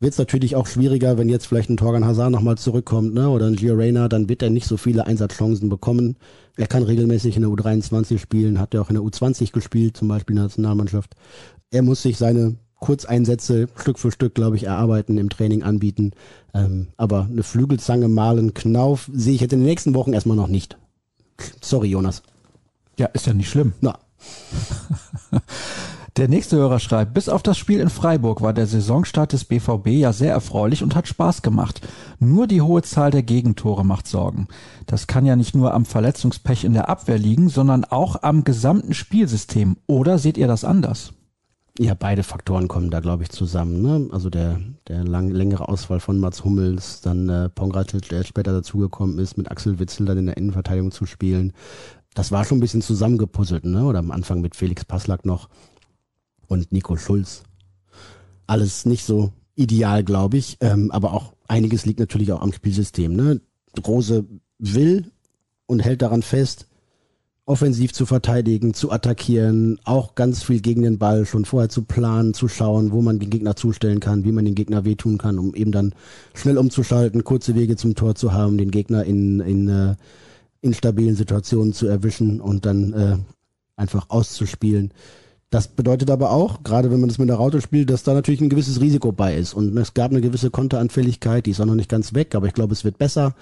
[0.00, 3.28] wird es natürlich auch schwieriger, wenn jetzt vielleicht ein Torgan Hazard nochmal zurückkommt, ne?
[3.28, 6.16] Oder ein Gio Reyna, dann wird er nicht so viele Einsatzchancen bekommen.
[6.56, 10.08] Er kann regelmäßig in der U23 spielen, hat ja auch in der U20 gespielt, zum
[10.08, 11.14] Beispiel in der Nationalmannschaft.
[11.70, 16.12] Er muss sich seine Kurzeinsätze Stück für Stück, glaube ich, erarbeiten, im Training anbieten.
[16.54, 20.48] Ähm, aber eine Flügelzange malen, Knauf sehe ich jetzt in den nächsten Wochen erstmal noch
[20.48, 20.78] nicht.
[21.60, 22.22] Sorry, Jonas.
[22.98, 23.72] Ja, ist ja nicht schlimm.
[23.80, 23.98] Na.
[26.16, 29.86] Der nächste Hörer schreibt, bis auf das Spiel in Freiburg war der Saisonstart des BVB
[29.86, 31.80] ja sehr erfreulich und hat Spaß gemacht.
[32.18, 34.48] Nur die hohe Zahl der Gegentore macht Sorgen.
[34.86, 38.94] Das kann ja nicht nur am Verletzungspech in der Abwehr liegen, sondern auch am gesamten
[38.94, 39.76] Spielsystem.
[39.86, 41.12] Oder seht ihr das anders?
[41.78, 43.80] Ja, beide Faktoren kommen da, glaube ich, zusammen.
[43.80, 44.08] Ne?
[44.10, 44.58] Also der,
[44.88, 49.48] der lang, längere Auswahl von Mats Hummels, dann äh, Pongracic, der später dazugekommen ist, mit
[49.52, 51.52] Axel Witzel dann in der Innenverteidigung zu spielen
[52.14, 53.84] das war schon ein bisschen zusammengepuzzelt, ne?
[53.84, 55.48] Oder am Anfang mit Felix Passlack noch
[56.48, 57.42] und Nico Schulz.
[58.46, 60.56] Alles nicht so ideal, glaube ich.
[60.60, 63.14] Ähm, aber auch einiges liegt natürlich auch am Spielsystem.
[63.14, 63.40] Ne?
[63.86, 64.26] Rose
[64.58, 65.10] will
[65.66, 66.66] und hält daran fest,
[67.44, 72.34] offensiv zu verteidigen, zu attackieren, auch ganz viel gegen den Ball schon vorher zu planen,
[72.34, 75.54] zu schauen, wo man den Gegner zustellen kann, wie man den Gegner wehtun kann, um
[75.54, 75.94] eben dann
[76.34, 79.94] schnell umzuschalten, kurze Wege zum Tor zu haben, den Gegner in, in äh,
[80.60, 83.16] instabilen Situationen zu erwischen und dann äh,
[83.76, 84.92] einfach auszuspielen.
[85.50, 88.42] Das bedeutet aber auch, gerade wenn man das mit der Raute spielt, dass da natürlich
[88.42, 89.54] ein gewisses Risiko bei ist.
[89.54, 92.52] Und es gab eine gewisse Konteranfälligkeit, die ist auch noch nicht ganz weg, aber ich
[92.52, 93.34] glaube, es wird besser.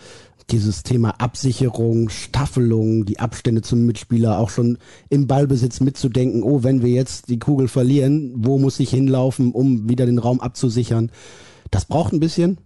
[0.50, 6.80] Dieses Thema Absicherung, Staffelung, die Abstände zum Mitspieler, auch schon im Ballbesitz mitzudenken, oh, wenn
[6.82, 11.10] wir jetzt die Kugel verlieren, wo muss ich hinlaufen, um wieder den Raum abzusichern?
[11.72, 12.58] Das braucht ein bisschen,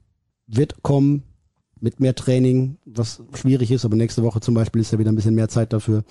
[0.47, 1.23] wird kommen,
[1.81, 5.16] mit mehr Training, was schwierig ist, aber nächste Woche zum Beispiel ist ja wieder ein
[5.16, 6.05] bisschen mehr Zeit dafür.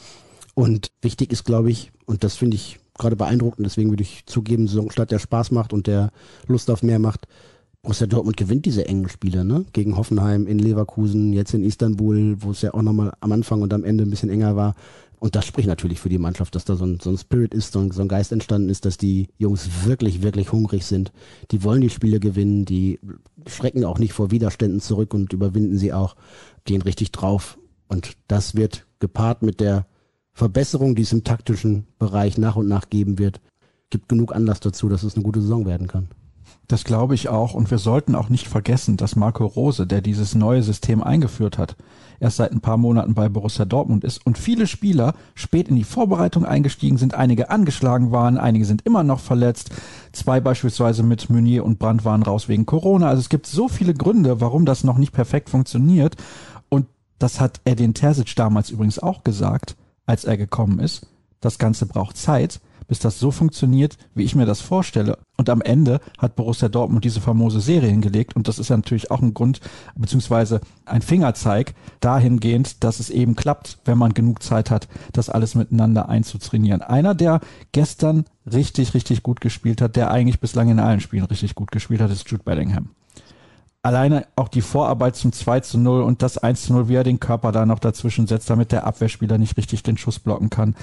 [0.56, 3.66] Und wichtig ist, glaube ich, und das finde ich gerade beeindruckend.
[3.66, 6.12] Deswegen würde ich zugeben, Saisonstart, der Spaß macht und der
[6.48, 7.28] Lust auf mehr macht.
[7.82, 9.66] Borussia Dortmund gewinnt diese engen Spiele, ne?
[9.72, 13.74] Gegen Hoffenheim, in Leverkusen, jetzt in Istanbul, wo es ja auch nochmal am Anfang und
[13.74, 14.76] am Ende ein bisschen enger war.
[15.20, 17.74] Und das spricht natürlich für die Mannschaft, dass da so ein, so ein Spirit ist,
[17.74, 21.12] so ein, so ein Geist entstanden ist, dass die Jungs wirklich, wirklich hungrig sind.
[21.52, 23.00] Die wollen die Spiele gewinnen, die
[23.46, 26.16] schrecken auch nicht vor Widerständen zurück und überwinden sie auch,
[26.64, 27.58] gehen richtig drauf.
[27.88, 29.88] Und das wird gepaart mit der
[30.32, 33.42] Verbesserung, die es im taktischen Bereich nach und nach geben wird,
[33.90, 36.08] gibt genug Anlass dazu, dass es eine gute Saison werden kann.
[36.70, 37.56] Das glaube ich auch.
[37.56, 41.76] Und wir sollten auch nicht vergessen, dass Marco Rose, der dieses neue System eingeführt hat,
[42.20, 45.84] erst seit ein paar Monaten bei Borussia Dortmund ist und viele Spieler spät in die
[45.84, 49.72] Vorbereitung eingestiegen sind, einige angeschlagen waren, einige sind immer noch verletzt.
[50.12, 53.10] Zwei beispielsweise mit Meunier und Brandt waren raus wegen Corona.
[53.10, 56.18] Also es gibt so viele Gründe, warum das noch nicht perfekt funktioniert.
[56.70, 56.86] Und
[57.18, 61.08] das hat Edin Terzic damals übrigens auch gesagt, als er gekommen ist.
[61.42, 65.18] Das Ganze braucht Zeit bis das so funktioniert, wie ich mir das vorstelle.
[65.38, 69.10] Und am Ende hat Borussia Dortmund diese famose Serie hingelegt und das ist ja natürlich
[69.12, 69.62] auch ein Grund,
[69.96, 75.56] beziehungsweise ein Fingerzeig dahingehend, dass es eben klappt, wenn man genug Zeit hat, das alles
[75.56, 76.82] miteinander einzutrainieren.
[76.82, 77.40] Einer, der
[77.72, 82.02] gestern richtig, richtig gut gespielt hat, der eigentlich bislang in allen Spielen richtig gut gespielt
[82.02, 82.90] hat, ist Jude Bellingham
[83.82, 87.06] alleine auch die Vorarbeit zum 2 zu 0 und das 1 zu 0, wie er
[87.06, 90.76] den Körper da noch dazwischen setzt, damit der Abwehrspieler nicht richtig den Schuss blocken kann.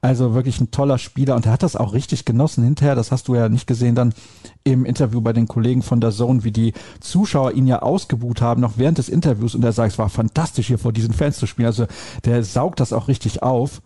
[0.00, 2.94] Also wirklich ein toller Spieler und er hat das auch richtig genossen hinterher.
[2.94, 4.14] Das hast du ja nicht gesehen dann
[4.62, 8.60] im Interview bei den Kollegen von der Zone, wie die Zuschauer ihn ja ausgebuht haben,
[8.60, 11.46] noch während des Interviews und er sagt, es war fantastisch hier vor diesen Fans zu
[11.46, 11.66] spielen.
[11.66, 11.86] Also
[12.24, 13.82] der saugt das auch richtig auf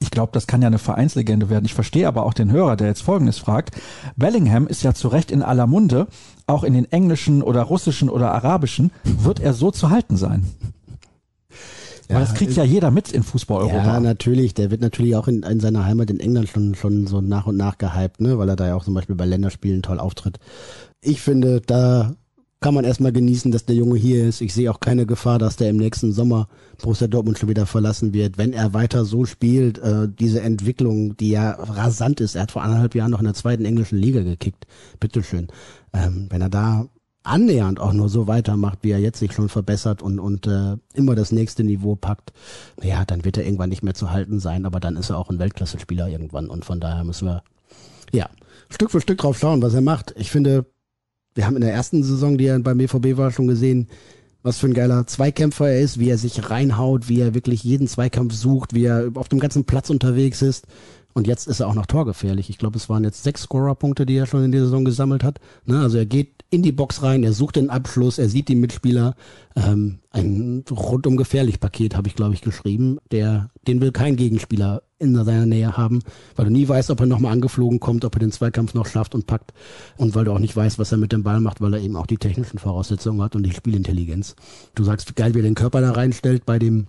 [0.00, 1.64] ich glaube, das kann ja eine Vereinslegende werden.
[1.64, 3.76] Ich verstehe aber auch den Hörer, der jetzt Folgendes fragt.
[4.16, 6.06] Bellingham ist ja zu Recht in aller Munde,
[6.46, 8.92] auch in den englischen oder russischen oder arabischen.
[9.04, 10.46] Wird er so zu halten sein?
[12.08, 13.84] Ja, Weil das kriegt ja jeder mit in Fußball Europa.
[13.84, 14.54] Ja, natürlich.
[14.54, 17.56] Der wird natürlich auch in, in seiner Heimat in England schon, schon so nach und
[17.56, 18.38] nach gehypt, ne?
[18.38, 20.38] weil er da ja auch zum Beispiel bei Länderspielen toll auftritt.
[21.00, 22.14] Ich finde, da
[22.60, 24.40] kann man erstmal genießen, dass der Junge hier ist.
[24.40, 26.48] Ich sehe auch keine Gefahr, dass der im nächsten Sommer
[26.80, 28.38] Borussia Dortmund schon wieder verlassen wird.
[28.38, 32.62] Wenn er weiter so spielt, äh, diese Entwicklung, die ja rasant ist, er hat vor
[32.62, 34.66] anderthalb Jahren noch in der zweiten englischen Liga gekickt.
[35.00, 35.48] Bitteschön.
[35.92, 36.88] Ähm, wenn er da
[37.26, 41.14] annähernd auch nur so weitermacht, wie er jetzt sich schon verbessert und, und äh, immer
[41.14, 42.32] das nächste Niveau packt,
[42.82, 45.28] ja, dann wird er irgendwann nicht mehr zu halten sein, aber dann ist er auch
[45.28, 47.42] ein Weltklasse-Spieler irgendwann und von daher müssen wir,
[48.12, 48.30] ja,
[48.70, 50.14] Stück für Stück drauf schauen, was er macht.
[50.16, 50.66] Ich finde,
[51.36, 53.88] wir haben in der ersten Saison, die er beim BVB war, schon gesehen,
[54.42, 57.88] was für ein geiler Zweikämpfer er ist, wie er sich reinhaut, wie er wirklich jeden
[57.88, 60.66] Zweikampf sucht, wie er auf dem ganzen Platz unterwegs ist.
[61.14, 62.50] Und jetzt ist er auch noch torgefährlich.
[62.50, 65.40] Ich glaube, es waren jetzt sechs Scorer-Punkte, die er schon in der Saison gesammelt hat.
[65.64, 65.80] Ne?
[65.80, 69.14] Also er geht in die Box rein, er sucht den Abschluss, er sieht die Mitspieler.
[69.56, 72.98] Ähm, ein rundum gefährlich Paket habe ich, glaube ich, geschrieben.
[73.10, 76.00] Der, den will kein Gegenspieler in seiner Nähe haben,
[76.36, 79.14] weil du nie weißt, ob er nochmal angeflogen kommt, ob er den Zweikampf noch schafft
[79.14, 79.52] und packt.
[79.96, 81.96] Und weil du auch nicht weißt, was er mit dem Ball macht, weil er eben
[81.96, 84.36] auch die technischen Voraussetzungen hat und die Spielintelligenz.
[84.74, 86.86] Du sagst, geil, wie er den Körper da reinstellt bei dem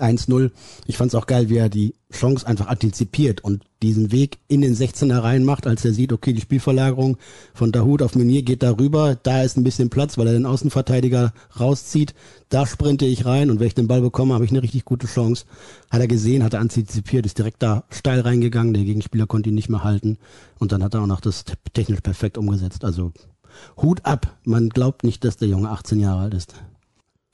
[0.00, 0.50] 1-0.
[0.86, 4.60] Ich fand es auch geil, wie er die Chance einfach antizipiert und diesen Weg in
[4.60, 7.16] den 16er rein macht, als er sieht, okay, die Spielverlagerung
[7.52, 11.32] von Dahut auf Meunier geht darüber, da ist ein bisschen Platz, weil er den Außenverteidiger
[11.58, 12.14] rauszieht,
[12.48, 15.06] da sprinte ich rein und wenn ich den Ball bekomme, habe ich eine richtig gute
[15.06, 15.44] Chance.
[15.90, 19.54] Hat er gesehen, hat er antizipiert, ist direkt da steil reingegangen, der Gegenspieler konnte ihn
[19.54, 20.18] nicht mehr halten
[20.58, 22.84] und dann hat er auch noch das technisch perfekt umgesetzt.
[22.84, 23.12] Also
[23.76, 26.54] Hut ab, man glaubt nicht, dass der Junge 18 Jahre alt ist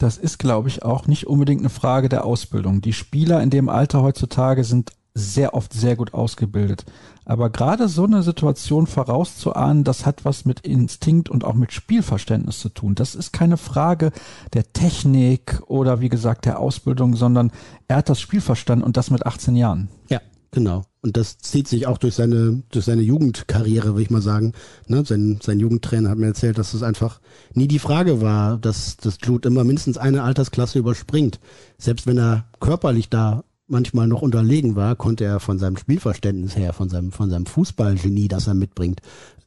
[0.00, 2.80] das ist, glaube ich, auch nicht unbedingt eine Frage der Ausbildung.
[2.80, 6.86] Die Spieler in dem Alter heutzutage sind sehr oft sehr gut ausgebildet.
[7.26, 12.60] Aber gerade so eine Situation vorauszuahnen, das hat was mit Instinkt und auch mit Spielverständnis
[12.60, 12.94] zu tun.
[12.94, 14.12] Das ist keine Frage
[14.54, 17.52] der Technik oder wie gesagt der Ausbildung, sondern
[17.88, 19.88] er hat das Spiel verstanden und das mit 18 Jahren.
[20.08, 20.20] Ja,
[20.52, 20.84] Genau.
[21.02, 24.52] Und das zieht sich auch durch seine, durch seine Jugendkarriere, würde ich mal sagen.
[24.88, 25.04] Ne?
[25.06, 27.20] Sein, sein Jugendtrainer hat mir erzählt, dass es einfach
[27.54, 31.40] nie die Frage war, dass das Jude immer mindestens eine Altersklasse überspringt.
[31.78, 36.72] Selbst wenn er körperlich da manchmal noch unterlegen war, konnte er von seinem Spielverständnis her,
[36.72, 39.00] von seinem, von seinem Fußballgenie, das er mitbringt,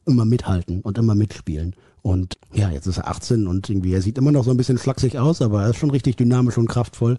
[0.06, 1.76] immer mithalten und immer mitspielen.
[2.00, 4.78] Und ja, jetzt ist er 18 und irgendwie, er sieht immer noch so ein bisschen
[4.78, 7.18] schlaksig aus, aber er ist schon richtig dynamisch und kraftvoll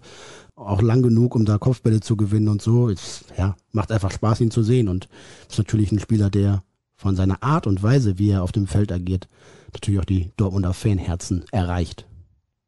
[0.56, 2.88] auch lang genug, um da Kopfbälle zu gewinnen und so.
[2.88, 5.08] Es, ja, macht einfach Spaß, ihn zu sehen und
[5.48, 6.62] ist natürlich ein Spieler, der
[6.96, 9.28] von seiner Art und Weise, wie er auf dem Feld agiert,
[9.74, 12.06] natürlich auch die Dortmunder Fanherzen erreicht.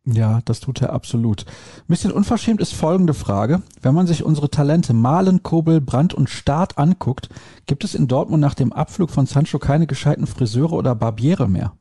[0.05, 1.45] Ja, das tut er absolut.
[1.47, 3.63] Ein bisschen unverschämt ist folgende Frage.
[3.83, 7.29] Wenn man sich unsere Talente Malen, Kobel, Brandt und Start anguckt,
[7.67, 11.73] gibt es in Dortmund nach dem Abflug von Sancho keine gescheiten Friseure oder Barbiere mehr?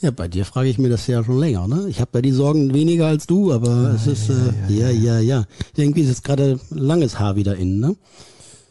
[0.00, 1.86] Ja, bei dir frage ich mir das ja schon länger, ne?
[1.88, 4.90] Ich habe da die Sorgen weniger als du, aber ah, es ist, ja, äh, ja,
[4.90, 5.44] ja, ja, ja.
[5.76, 7.96] Irgendwie ist jetzt gerade langes Haar wieder innen, ne?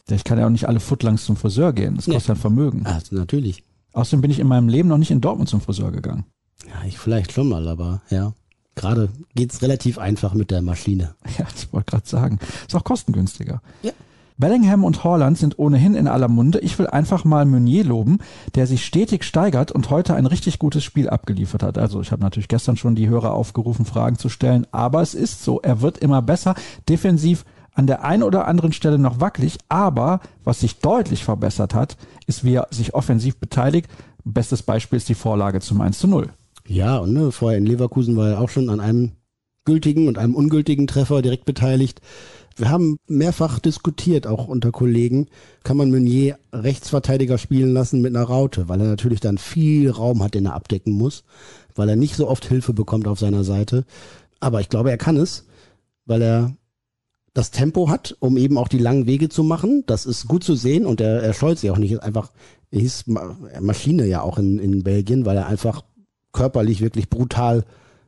[0.10, 1.96] Ich kann ja auch nicht alle Footlangs zum Friseur gehen.
[1.96, 2.86] Das kostet ja ein Vermögen.
[2.86, 3.64] Also natürlich.
[3.94, 6.26] Außerdem bin ich in meinem Leben noch nicht in Dortmund zum Friseur gegangen.
[6.68, 8.34] Ja, ich vielleicht schon mal, aber ja.
[8.76, 11.16] Gerade geht's relativ einfach mit der Maschine.
[11.38, 12.40] Ja, ich wollte gerade sagen.
[12.68, 13.62] Ist auch kostengünstiger.
[13.84, 13.92] Ja.
[14.42, 16.60] Bellingham und Holland sind ohnehin in aller Munde.
[16.60, 18.18] Ich will einfach mal Meunier loben,
[18.56, 21.78] der sich stetig steigert und heute ein richtig gutes Spiel abgeliefert hat.
[21.78, 25.44] Also ich habe natürlich gestern schon die Hörer aufgerufen, Fragen zu stellen, aber es ist
[25.44, 26.56] so, er wird immer besser.
[26.90, 31.96] Defensiv an der einen oder anderen Stelle noch wackelig, aber was sich deutlich verbessert hat,
[32.26, 33.90] ist, wie er sich offensiv beteiligt.
[34.26, 36.30] Bestes Beispiel ist die Vorlage zum 1 zu 0.
[36.68, 39.12] Ja, und ne, vorher in Leverkusen war er auch schon an einem
[39.66, 42.02] gültigen und einem ungültigen Treffer direkt beteiligt.
[42.58, 45.28] Wir haben mehrfach diskutiert, auch unter Kollegen,
[45.64, 50.24] kann man Meunier Rechtsverteidiger spielen lassen mit einer Raute, weil er natürlich dann viel Raum
[50.24, 51.24] hat, den er abdecken muss,
[51.76, 53.86] weil er nicht so oft Hilfe bekommt auf seiner Seite.
[54.40, 55.46] Aber ich glaube, er kann es,
[56.06, 56.56] weil er
[57.34, 59.84] das Tempo hat, um eben auch die langen Wege zu machen.
[59.88, 61.94] Das ist gut zu sehen und er, er scheut sich auch nicht.
[61.94, 62.32] Ist einfach,
[62.72, 63.06] er hieß
[63.62, 65.84] Maschine ja auch in, in Belgien, weil er einfach
[66.34, 67.64] körperlich wirklich brutal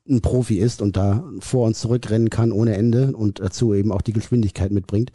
[0.09, 4.01] ein Profi ist und da vor uns zurückrennen kann ohne Ende und dazu eben auch
[4.01, 5.11] die Geschwindigkeit mitbringt.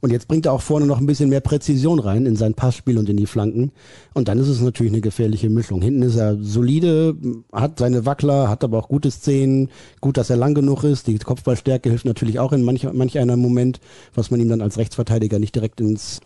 [0.00, 2.98] Und jetzt bringt er auch vorne noch ein bisschen mehr Präzision rein in sein Passspiel
[2.98, 3.70] und in die Flanken.
[4.14, 5.80] Und dann ist es natürlich eine gefährliche Mischung.
[5.80, 7.16] Hinten ist er solide,
[7.52, 9.70] hat seine Wackler, hat aber auch gute Szenen.
[10.00, 11.06] Gut, dass er lang genug ist.
[11.06, 13.78] Die Kopfballstärke hilft natürlich auch in manch, manch einer Moment,
[14.12, 16.18] was man ihm dann als Rechtsverteidiger nicht direkt ins,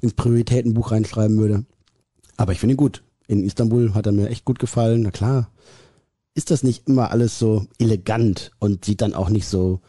[0.00, 1.64] ins Prioritätenbuch reinschreiben würde.
[2.36, 3.02] Aber ich finde ihn gut.
[3.26, 5.02] In Istanbul hat er mir echt gut gefallen.
[5.02, 5.50] Na klar,
[6.38, 9.80] ist das nicht immer alles so elegant und sieht dann auch nicht so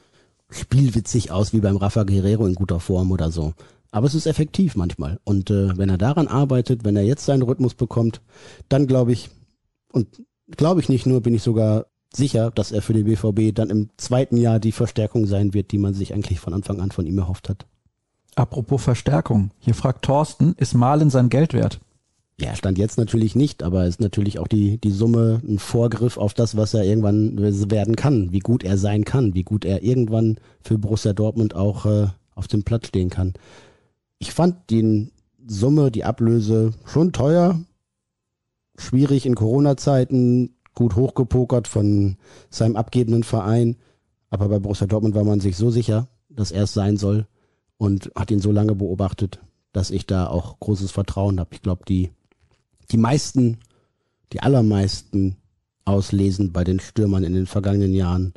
[0.50, 3.54] spielwitzig aus wie beim Rafa Guerrero in guter Form oder so.
[3.92, 5.20] Aber es ist effektiv manchmal.
[5.24, 8.22] Und äh, wenn er daran arbeitet, wenn er jetzt seinen Rhythmus bekommt,
[8.68, 9.30] dann glaube ich,
[9.92, 10.24] und
[10.58, 13.90] glaube ich nicht nur, bin ich sogar sicher, dass er für den BVB dann im
[13.98, 17.20] zweiten Jahr die Verstärkung sein wird, die man sich eigentlich von Anfang an von ihm
[17.20, 17.68] erhofft hat.
[18.34, 19.52] Apropos Verstärkung.
[19.60, 21.80] Hier fragt Thorsten, ist Malen sein Geld wert?
[22.42, 26.34] Ja, stand jetzt natürlich nicht, aber ist natürlich auch die, die Summe ein Vorgriff auf
[26.34, 27.38] das, was er irgendwann
[27.70, 31.86] werden kann, wie gut er sein kann, wie gut er irgendwann für Borussia Dortmund auch
[31.86, 33.34] äh, auf dem Platz stehen kann.
[34.20, 35.12] Ich fand die
[35.46, 37.60] Summe, die Ablöse schon teuer,
[38.78, 42.16] schwierig in Corona-Zeiten, gut hochgepokert von
[42.50, 43.76] seinem abgebenden Verein,
[44.30, 47.28] aber bei Borussia Dortmund war man sich so sicher, dass er es sein soll
[47.78, 49.40] und hat ihn so lange beobachtet,
[49.74, 51.50] dass ich da auch großes Vertrauen habe.
[51.54, 52.12] Ich glaube, die
[52.92, 53.58] die meisten,
[54.34, 55.38] die allermeisten
[55.86, 58.34] Auslesen bei den Stürmern in den vergangenen Jahren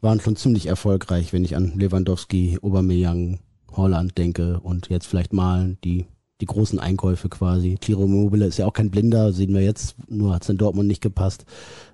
[0.00, 3.40] waren schon ziemlich erfolgreich, wenn ich an Lewandowski, Aubameyang,
[3.72, 6.06] Holland denke und jetzt vielleicht mal die
[6.40, 7.78] die großen Einkäufe quasi.
[7.80, 10.88] Tiro Mobile ist ja auch kein Blinder, sehen wir jetzt, nur hat es in Dortmund
[10.88, 11.44] nicht gepasst.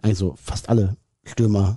[0.02, 1.76] Also fast alle Stürmer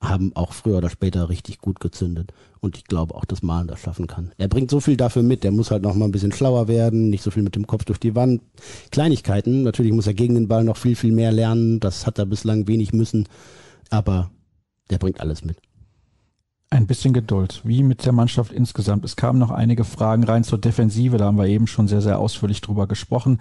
[0.00, 2.32] haben auch früher oder später richtig gut gezündet.
[2.60, 4.32] Und ich glaube auch, dass Malen das schaffen kann.
[4.36, 5.42] Er bringt so viel dafür mit.
[5.42, 7.84] Der muss halt noch mal ein bisschen schlauer werden, nicht so viel mit dem Kopf
[7.84, 8.42] durch die Wand.
[8.90, 9.62] Kleinigkeiten.
[9.62, 11.80] Natürlich muss er gegen den Ball noch viel, viel mehr lernen.
[11.80, 13.28] Das hat er bislang wenig müssen.
[13.90, 14.30] Aber
[14.90, 15.58] der bringt alles mit.
[16.68, 19.04] Ein bisschen Geduld, wie mit der Mannschaft insgesamt.
[19.04, 22.18] Es kamen noch einige Fragen rein zur Defensive, da haben wir eben schon sehr, sehr
[22.18, 23.38] ausführlich drüber gesprochen.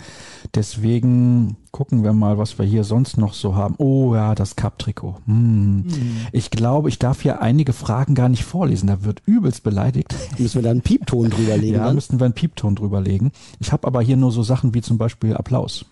[0.53, 3.73] Deswegen gucken wir mal, was wir hier sonst noch so haben.
[3.79, 5.17] Oh ja, das Cup-Trikot.
[5.25, 5.77] Hm.
[5.77, 6.17] Mhm.
[6.33, 10.13] Ich glaube, ich darf hier einige Fragen gar nicht vorlesen, da wird übelst beleidigt.
[10.37, 11.75] Müssen wir da einen Piepton drüberlegen?
[11.79, 11.95] ja, dann?
[11.95, 13.31] müssten wir einen Piepton drüberlegen.
[13.59, 15.85] Ich habe aber hier nur so Sachen wie zum Beispiel Applaus.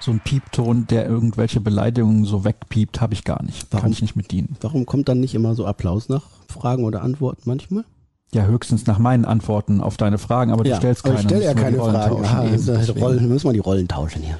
[0.00, 3.66] So ein Piepton, der irgendwelche Beleidigungen so wegpiept, habe ich gar nicht.
[3.70, 4.56] Warum, Kann ich nicht mit dienen.
[4.60, 7.84] Warum kommt dann nicht immer so Applaus nach Fragen oder Antworten manchmal?
[8.32, 11.16] Ja, höchstens nach meinen Antworten auf deine Fragen, aber ja, du stellst keine.
[11.16, 12.24] ich stelle ja keine Fragen.
[12.24, 14.38] Ah, also Rollen, müssen wir die Rollen tauschen hier.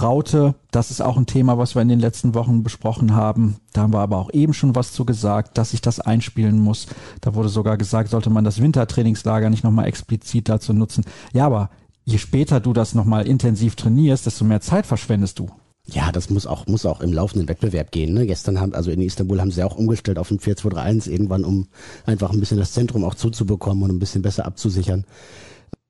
[0.00, 3.56] Raute, das ist auch ein Thema, was wir in den letzten Wochen besprochen haben.
[3.72, 6.86] Da haben wir aber auch eben schon was zu gesagt, dass ich das einspielen muss.
[7.22, 11.04] Da wurde sogar gesagt, sollte man das Wintertrainingslager nicht nochmal explizit dazu nutzen.
[11.32, 11.70] Ja, aber
[12.08, 15.50] je später du das nochmal intensiv trainierst, desto mehr Zeit verschwendest du.
[15.84, 18.14] Ja, das muss auch, muss auch im laufenden Wettbewerb gehen.
[18.14, 18.26] Ne?
[18.26, 21.68] Gestern haben, also in Istanbul haben sie auch umgestellt auf ein 4-2-3-1 irgendwann, um
[22.06, 25.04] einfach ein bisschen das Zentrum auch zuzubekommen und ein bisschen besser abzusichern.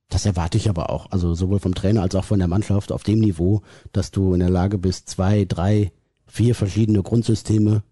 [0.08, 3.04] Das erwarte ich aber auch, also sowohl vom Trainer als auch von der Mannschaft auf
[3.04, 5.92] dem Niveau, dass du in der Lage bist, zwei, drei,
[6.26, 7.82] vier verschiedene Grundsysteme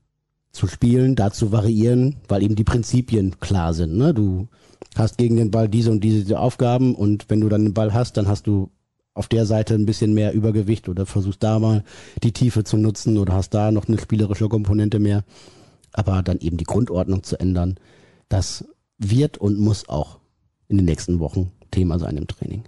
[0.50, 3.96] zu spielen, da zu variieren, weil eben die Prinzipien klar sind.
[3.96, 4.14] Ne?
[4.14, 4.48] Du
[4.96, 8.16] hast gegen den Ball diese und diese Aufgaben und wenn du dann den Ball hast,
[8.16, 8.70] dann hast du
[9.14, 11.84] auf der Seite ein bisschen mehr Übergewicht oder versuchst da mal
[12.22, 15.24] die Tiefe zu nutzen oder hast da noch eine spielerische Komponente mehr.
[15.92, 17.76] Aber dann eben die Grundordnung zu ändern,
[18.28, 18.66] das
[18.98, 20.18] wird und muss auch
[20.68, 22.64] in den nächsten Wochen Thema sein im Training.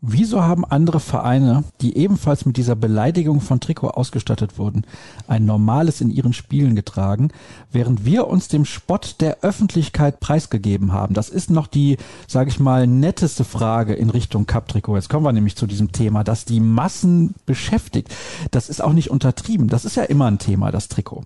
[0.00, 4.82] Wieso haben andere Vereine, die ebenfalls mit dieser Beleidigung von Trikot ausgestattet wurden,
[5.26, 7.32] ein normales in ihren Spielen getragen,
[7.72, 11.14] während wir uns dem Spott der Öffentlichkeit preisgegeben haben?
[11.14, 11.96] Das ist noch die,
[12.28, 14.94] sage ich mal, netteste Frage in Richtung Cup-Trikot.
[14.94, 18.14] Jetzt kommen wir nämlich zu diesem Thema, dass die Massen beschäftigt.
[18.52, 19.66] Das ist auch nicht untertrieben.
[19.66, 21.24] Das ist ja immer ein Thema, das Trikot.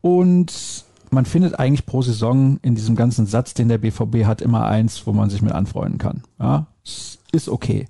[0.00, 4.64] Und man findet eigentlich pro Saison in diesem ganzen Satz, den der BVB hat, immer
[4.66, 6.22] eins, wo man sich mit anfreunden kann.
[6.38, 7.88] Ja, ist okay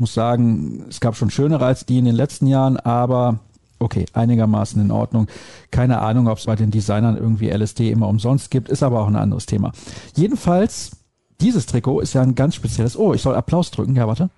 [0.00, 3.40] muss sagen, es gab schon schönere als die in den letzten Jahren, aber
[3.78, 5.26] okay, einigermaßen in Ordnung.
[5.70, 9.08] Keine Ahnung, ob es bei den Designern irgendwie LSD immer umsonst gibt, ist aber auch
[9.08, 9.72] ein anderes Thema.
[10.14, 10.92] Jedenfalls,
[11.40, 12.96] dieses Trikot ist ja ein ganz spezielles.
[12.96, 13.96] Oh, ich soll Applaus drücken.
[13.96, 14.30] Ja, warte.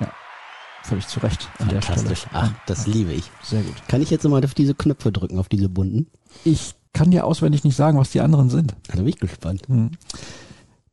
[0.00, 0.08] Ja,
[0.82, 1.80] völlig zu Recht Stelle.
[2.32, 3.30] Ach, das liebe ich.
[3.42, 3.74] Sehr gut.
[3.88, 6.08] Kann ich jetzt mal auf diese Knöpfe drücken, auf diese bunten?
[6.44, 8.74] Ich kann dir auswendig nicht sagen, was die anderen sind.
[8.88, 9.62] Da bin ich gespannt.
[9.68, 9.92] Hm.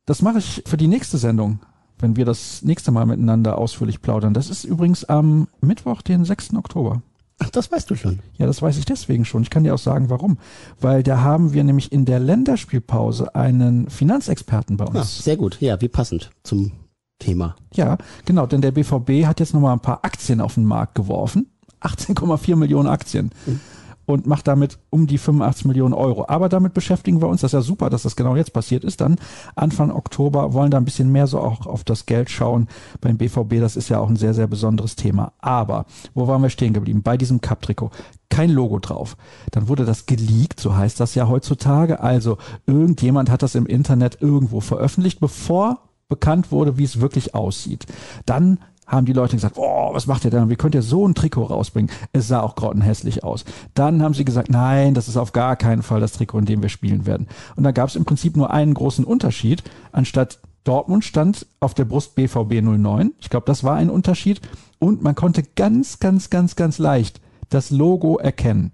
[0.06, 1.58] Das mache ich für die nächste Sendung
[1.98, 4.34] wenn wir das nächste Mal miteinander ausführlich plaudern.
[4.34, 6.54] Das ist übrigens am Mittwoch, den 6.
[6.54, 7.02] Oktober.
[7.40, 8.18] Ach, das weißt du schon.
[8.36, 9.42] Ja, das weiß ich deswegen schon.
[9.42, 10.38] Ich kann dir auch sagen, warum.
[10.80, 14.96] Weil da haben wir nämlich in der Länderspielpause einen Finanzexperten bei uns.
[14.96, 15.60] Ja, sehr gut.
[15.60, 16.72] Ja, wie passend zum
[17.20, 17.54] Thema.
[17.74, 18.46] Ja, genau.
[18.46, 21.46] Denn der BVB hat jetzt nochmal ein paar Aktien auf den Markt geworfen.
[21.80, 23.30] 18,4 Millionen Aktien.
[23.46, 23.60] Mhm
[24.08, 26.24] und macht damit um die 85 Millionen Euro.
[26.28, 27.42] Aber damit beschäftigen wir uns.
[27.42, 29.02] Das ist ja super, dass das genau jetzt passiert ist.
[29.02, 29.16] Dann
[29.54, 32.68] Anfang Oktober wollen da ein bisschen mehr so auch auf das Geld schauen
[33.02, 33.60] beim BVB.
[33.60, 35.34] Das ist ja auch ein sehr, sehr besonderes Thema.
[35.40, 37.02] Aber wo waren wir stehen geblieben?
[37.02, 37.90] Bei diesem Cup-Trikot
[38.30, 39.18] kein Logo drauf.
[39.50, 42.00] Dann wurde das geleakt, so heißt das ja heutzutage.
[42.00, 47.84] Also irgendjemand hat das im Internet irgendwo veröffentlicht, bevor bekannt wurde, wie es wirklich aussieht.
[48.24, 50.48] Dann haben die Leute gesagt, oh, was macht ihr denn?
[50.48, 51.90] Wie könnt ihr so ein Trikot rausbringen?
[52.12, 53.44] Es sah auch grottenhässlich aus.
[53.74, 56.62] Dann haben sie gesagt, nein, das ist auf gar keinen Fall das Trikot, in dem
[56.62, 57.28] wir spielen werden.
[57.54, 59.62] Und da gab es im Prinzip nur einen großen Unterschied.
[59.92, 63.12] Anstatt Dortmund stand auf der Brust BVB 09.
[63.20, 64.40] Ich glaube, das war ein Unterschied.
[64.78, 67.20] Und man konnte ganz, ganz, ganz, ganz leicht
[67.50, 68.72] das Logo erkennen.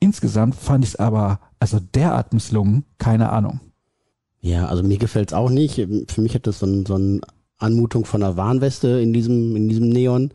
[0.00, 3.60] Insgesamt fand ich es aber also derart misslungen, keine Ahnung.
[4.40, 5.74] Ja, also mir gefällt es auch nicht.
[6.08, 7.20] Für mich hat das so ein, so ein
[7.58, 10.32] Anmutung von einer Warnweste in diesem, in diesem Neon.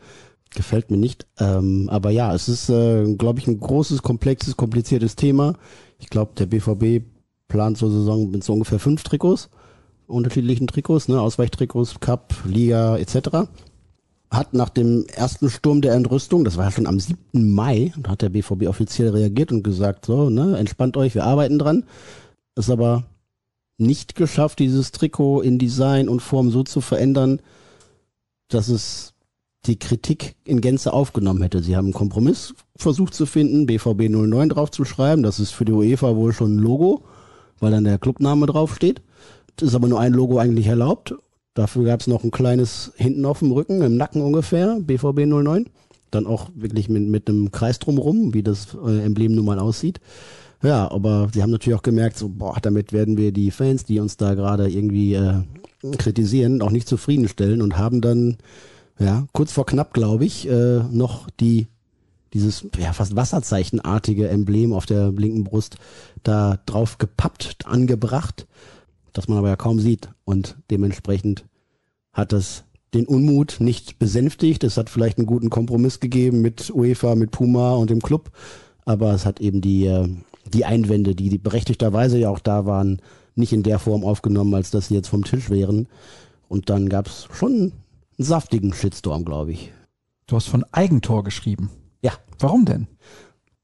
[0.54, 1.28] Gefällt mir nicht.
[1.40, 5.54] Ähm, aber ja, es ist, äh, glaube ich, ein großes, komplexes, kompliziertes Thema.
[6.00, 7.06] Ich glaube, der BVB
[7.48, 9.50] plant zur Saison mit so ungefähr fünf Trikots,
[10.08, 13.48] unterschiedlichen Trikots, ne, Ausweichtrikots, Cup, Liga etc.
[14.30, 17.18] Hat nach dem ersten Sturm der Entrüstung, das war ja schon am 7.
[17.34, 21.86] Mai, hat der BVB offiziell reagiert und gesagt, so, ne, entspannt euch, wir arbeiten dran.
[22.56, 23.04] Ist aber
[23.82, 27.42] nicht geschafft, dieses Trikot in Design und Form so zu verändern,
[28.48, 29.14] dass es
[29.66, 31.62] die Kritik in Gänze aufgenommen hätte.
[31.62, 35.24] Sie haben einen Kompromiss versucht zu finden, BVB 09 drauf zu schreiben.
[35.24, 37.04] Das ist für die UEFA wohl schon ein Logo,
[37.60, 39.02] weil dann der Clubname draufsteht.
[39.58, 41.14] Das ist aber nur ein Logo eigentlich erlaubt.
[41.54, 45.66] Dafür gab es noch ein kleines hinten auf dem Rücken, im Nacken ungefähr, BVB 09.
[46.10, 50.00] Dann auch wirklich mit, mit einem Kreis drumrum, wie das äh, Emblem nun mal aussieht.
[50.64, 54.00] Ja, aber sie haben natürlich auch gemerkt, so, boah, damit werden wir die Fans, die
[54.00, 55.42] uns da gerade irgendwie äh,
[55.98, 58.38] kritisieren, auch nicht zufriedenstellen und haben dann,
[59.00, 61.68] ja, kurz vor knapp, glaube ich, äh, noch die
[62.34, 65.78] dieses ja fast Wasserzeichenartige Emblem auf der linken Brust
[66.24, 68.48] da drauf gepappt, angebracht,
[69.14, 70.10] das man aber ja kaum sieht.
[70.24, 71.46] Und dementsprechend
[72.14, 74.64] hat das den Unmut nicht besänftigt.
[74.64, 78.32] Es hat vielleicht einen guten Kompromiss gegeben mit UEFA, mit Puma und dem Club,
[78.86, 80.08] aber es hat eben die äh,
[80.54, 83.02] die Einwände, die, die berechtigterweise ja auch da waren,
[83.36, 85.88] nicht in der Form aufgenommen, als dass sie jetzt vom Tisch wären.
[86.48, 87.74] Und dann gab es schon einen
[88.18, 89.72] saftigen Shitstorm, glaube ich.
[90.28, 91.72] Du hast von Eigentor geschrieben.
[92.02, 92.14] Ja.
[92.40, 92.88] Warum denn?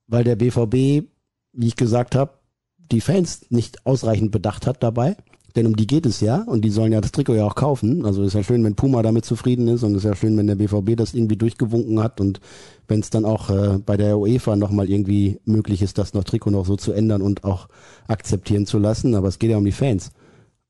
[0.08, 1.08] Weil der BVB,
[1.54, 2.34] wie ich gesagt habe,
[2.78, 5.17] die Fans nicht ausreichend bedacht hat dabei.
[5.55, 8.05] Denn um die geht es ja und die sollen ja das Trikot ja auch kaufen.
[8.05, 10.55] Also ist ja schön, wenn Puma damit zufrieden ist und ist ja schön, wenn der
[10.55, 12.39] BVB das irgendwie durchgewunken hat und
[12.88, 16.51] wenn es dann auch äh, bei der UEFA nochmal irgendwie möglich ist, das noch Trikot
[16.51, 17.69] noch so zu ändern und auch
[18.07, 19.15] akzeptieren zu lassen.
[19.15, 20.12] Aber es geht ja um die Fans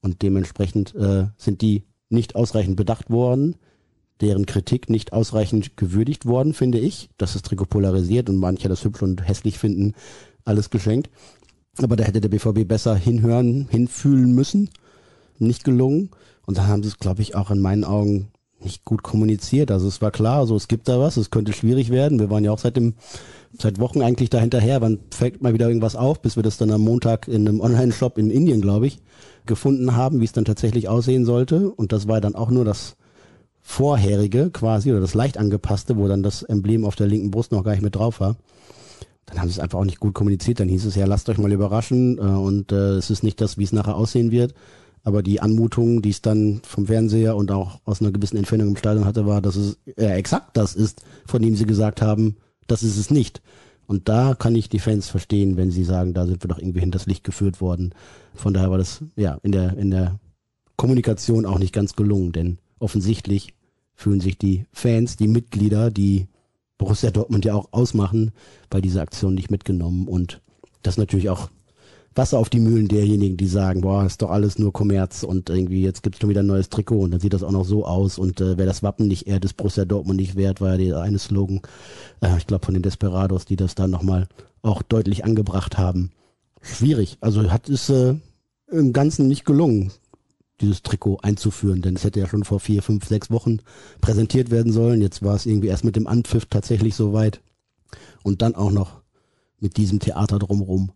[0.01, 3.55] und dementsprechend äh, sind die nicht ausreichend bedacht worden,
[4.21, 8.83] deren Kritik nicht ausreichend gewürdigt worden, finde ich, dass das Trikot polarisiert und manche das
[8.83, 9.93] hübsch und hässlich finden,
[10.45, 11.09] alles geschenkt.
[11.83, 14.69] Aber da hätte der BVB besser hinhören, hinfühlen müssen.
[15.39, 16.09] Nicht gelungen.
[16.45, 19.69] Und dann haben sie es, glaube ich, auch in meinen Augen nicht gut kommuniziert.
[19.69, 22.19] Also es war klar, also es gibt da was, es könnte schwierig werden.
[22.19, 22.95] Wir waren ja auch seit dem,
[23.59, 24.81] seit Wochen eigentlich da hinterher.
[24.81, 28.17] Wann fällt mal wieder irgendwas auf, bis wir das dann am Montag in einem Online-Shop
[28.17, 28.99] in Indien, glaube ich,
[29.45, 31.69] gefunden haben, wie es dann tatsächlich aussehen sollte.
[31.69, 32.95] Und das war dann auch nur das
[33.61, 37.63] vorherige quasi oder das leicht angepasste, wo dann das Emblem auf der linken Brust noch
[37.63, 38.37] gar nicht mit drauf war
[39.27, 40.59] dann haben sie es einfach auch nicht gut kommuniziert.
[40.59, 43.57] Dann hieß es ja, lasst euch mal überraschen äh, und äh, es ist nicht das,
[43.57, 44.53] wie es nachher aussehen wird.
[45.03, 48.77] Aber die Anmutung, die es dann vom Fernseher und auch aus einer gewissen Entfernung im
[48.77, 52.83] Stadion hatte, war, dass es äh, exakt das ist, von dem sie gesagt haben, das
[52.83, 53.41] ist es nicht.
[53.85, 56.81] Und da kann ich die Fans verstehen, wenn sie sagen, da sind wir doch irgendwie
[56.81, 57.93] hinters Licht geführt worden.
[58.33, 60.19] Von daher war das ja in der in der
[60.75, 63.53] Kommunikation auch nicht ganz gelungen, denn offensichtlich
[63.93, 66.27] fühlen sich die Fans, die Mitglieder, die
[66.77, 68.31] Borussia Dortmund ja auch ausmachen,
[68.69, 70.41] bei dieser Aktion nicht mitgenommen und
[70.83, 71.49] das natürlich auch
[72.17, 75.83] Wasser auf die Mühlen derjenigen, die sagen, boah, ist doch alles nur Kommerz und irgendwie
[75.83, 78.17] jetzt gibt's schon wieder ein neues Trikot und dann sieht das auch noch so aus
[78.17, 81.01] und äh, wäre das Wappen nicht eher des Borussia Dortmund nicht wert, war ja der
[81.01, 81.61] eine Slogan,
[82.21, 84.27] äh, ich glaube von den Desperados, die das dann nochmal
[84.63, 86.11] auch deutlich angebracht haben.
[86.61, 88.15] Schwierig, also hat es äh,
[88.71, 89.91] im Ganzen nicht gelungen,
[90.61, 93.59] dieses Trikot einzuführen, denn es hätte ja schon vor vier, fünf, sechs Wochen
[94.01, 95.01] präsentiert werden sollen.
[95.01, 97.41] Jetzt war es irgendwie erst mit dem Anpfiff tatsächlich soweit
[98.23, 99.01] und dann auch noch
[99.59, 100.91] mit diesem Theater drumherum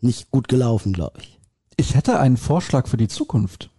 [0.00, 1.38] nicht gut gelaufen, glaube ich.
[1.76, 3.70] Ich hätte einen Vorschlag für die Zukunft.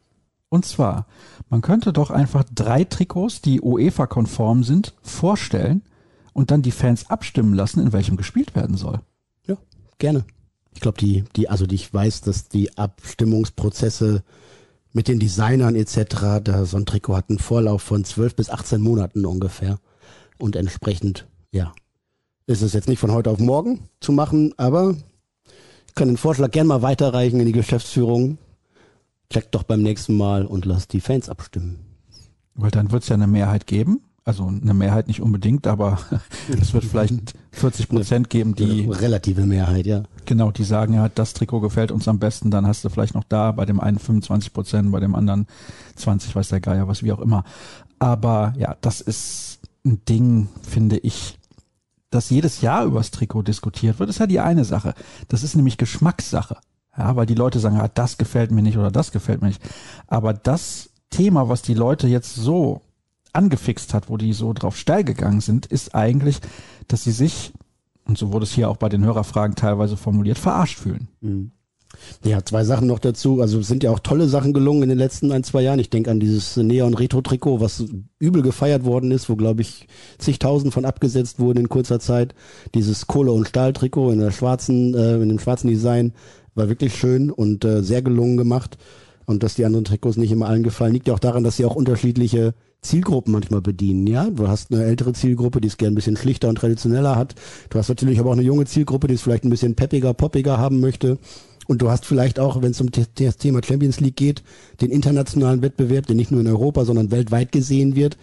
[0.50, 1.08] Und zwar,
[1.50, 5.82] man könnte doch einfach drei Trikots, die UEFA-konform sind, vorstellen
[6.32, 9.00] und dann die Fans abstimmen lassen, in welchem gespielt werden soll.
[9.48, 9.58] Ja,
[9.98, 10.26] gerne.
[10.74, 14.24] Ich glaube, die, die, also die, ich weiß, dass die Abstimmungsprozesse
[14.94, 18.80] mit den Designern etc., da so ein Trikot hat einen Vorlauf von 12 bis 18
[18.80, 19.80] Monaten ungefähr.
[20.38, 21.74] Und entsprechend, ja,
[22.46, 24.96] ist es jetzt nicht von heute auf morgen zu machen, aber
[25.88, 28.38] ich kann den Vorschlag gerne mal weiterreichen in die Geschäftsführung.
[29.30, 31.80] Checkt doch beim nächsten Mal und lasst die Fans abstimmen.
[32.56, 34.02] Weil dann wird es ja eine Mehrheit geben.
[34.26, 36.00] Also eine Mehrheit nicht unbedingt, aber
[36.62, 40.04] es wird vielleicht 40 Prozent geben, die relative Mehrheit, ja.
[40.26, 42.50] Genau, die sagen ja, das Trikot gefällt uns am besten.
[42.50, 45.48] Dann hast du vielleicht noch da bei dem einen 25 Prozent, bei dem anderen
[45.96, 47.44] 20, weiß der Geier, was wie auch immer.
[48.00, 51.38] Aber ja, das ist ein Ding, finde ich,
[52.10, 54.94] dass jedes Jahr übers Trikot diskutiert wird, ist ja die eine Sache.
[55.28, 56.58] Das ist nämlich Geschmackssache.
[56.98, 59.62] Ja, weil die Leute sagen, ja, das gefällt mir nicht oder das gefällt mir nicht.
[60.08, 62.82] Aber das Thema, was die Leute jetzt so
[63.34, 66.40] angefixt hat, wo die so drauf steil gegangen sind, ist eigentlich,
[66.88, 67.52] dass sie sich,
[68.06, 71.08] und so wurde es hier auch bei den Hörerfragen teilweise formuliert, verarscht fühlen.
[71.22, 71.52] Mhm.
[72.24, 73.42] Ja, zwei Sachen noch dazu.
[73.42, 75.80] Also es sind ja auch tolle Sachen gelungen in den letzten ein, zwei Jahren.
[75.80, 77.86] Ich denke an dieses Neon-Retro-Trikot, was
[78.20, 82.34] übel gefeiert worden ist, wo, glaube ich, zigtausend von abgesetzt wurden in kurzer Zeit.
[82.74, 86.14] Dieses Kohle- und Stahl-Trikot in der schwarzen, äh, in dem schwarzen Design
[86.56, 88.78] war wirklich schön und äh, sehr gelungen gemacht.
[89.26, 91.66] Und dass die anderen Trikots nicht immer allen gefallen, liegt ja auch daran, dass sie
[91.66, 92.54] auch unterschiedliche
[92.84, 94.30] Zielgruppen manchmal bedienen, ja.
[94.30, 97.36] Du hast eine ältere Zielgruppe, die es gern ein bisschen schlichter und traditioneller hat.
[97.70, 100.58] Du hast natürlich aber auch eine junge Zielgruppe, die es vielleicht ein bisschen peppiger, poppiger
[100.58, 101.18] haben möchte.
[101.68, 104.44] Und du hast vielleicht auch, wenn es um das Thema Champions League geht,
[104.82, 108.18] den internationalen Wettbewerb, der nicht nur in Europa, sondern weltweit gesehen wird.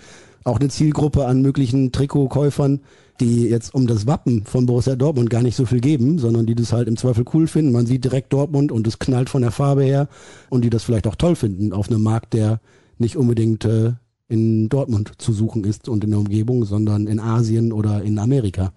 [0.45, 2.81] Auch eine Zielgruppe an möglichen Trikotkäufern,
[3.21, 6.55] die jetzt um das Wappen von Borussia Dortmund gar nicht so viel geben, sondern die
[6.55, 7.73] das halt im Zweifel cool finden.
[7.73, 10.09] Man sieht direkt Dortmund und es knallt von der Farbe her
[10.49, 12.61] und die das vielleicht auch toll finden auf einem Markt, der
[12.99, 13.93] nicht unbedingt äh,
[14.31, 18.73] in Dortmund zu suchen ist und in der Umgebung, sondern in Asien oder in Amerika.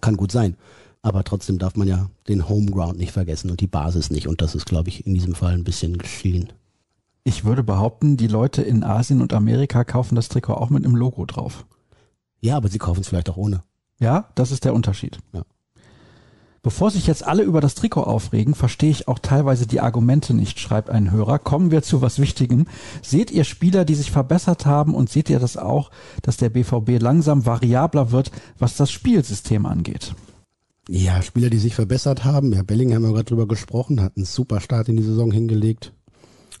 [0.00, 0.56] Kann gut sein.
[1.02, 4.28] Aber trotzdem darf man ja den Homeground nicht vergessen und die Basis nicht.
[4.28, 6.52] Und das ist, glaube ich, in diesem Fall ein bisschen geschehen.
[7.24, 10.94] Ich würde behaupten, die Leute in Asien und Amerika kaufen das Trikot auch mit einem
[10.94, 11.66] Logo drauf.
[12.40, 13.62] Ja, aber sie kaufen es vielleicht auch ohne.
[13.98, 15.18] Ja, das ist der Unterschied.
[15.32, 15.42] Ja.
[16.64, 20.58] Bevor sich jetzt alle über das Trikot aufregen, verstehe ich auch teilweise die Argumente nicht,
[20.58, 21.38] schreibt ein Hörer.
[21.38, 22.66] Kommen wir zu was Wichtigem.
[23.02, 25.90] Seht ihr Spieler, die sich verbessert haben und seht ihr das auch,
[26.22, 30.14] dass der BVB langsam variabler wird, was das Spielsystem angeht?
[30.88, 32.54] Ja, Spieler, die sich verbessert haben.
[32.54, 35.92] Ja, Bellingham haben wir gerade drüber gesprochen, hat einen super Start in die Saison hingelegt.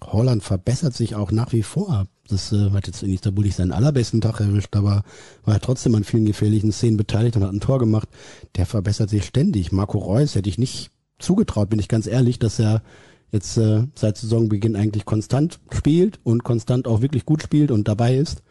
[0.02, 2.08] Holland verbessert sich auch nach wie vor.
[2.28, 5.02] Das äh, hat jetzt in Istanbul nicht seinen allerbesten Tag erwischt, aber
[5.44, 8.08] war trotzdem an vielen gefährlichen Szenen beteiligt und hat ein Tor gemacht.
[8.56, 9.72] Der verbessert sich ständig.
[9.72, 12.82] Marco Reus hätte ich nicht zugetraut, bin ich ganz ehrlich, dass er
[13.30, 18.16] jetzt äh, seit Saisonbeginn eigentlich konstant spielt und konstant auch wirklich gut spielt und dabei
[18.16, 18.42] ist.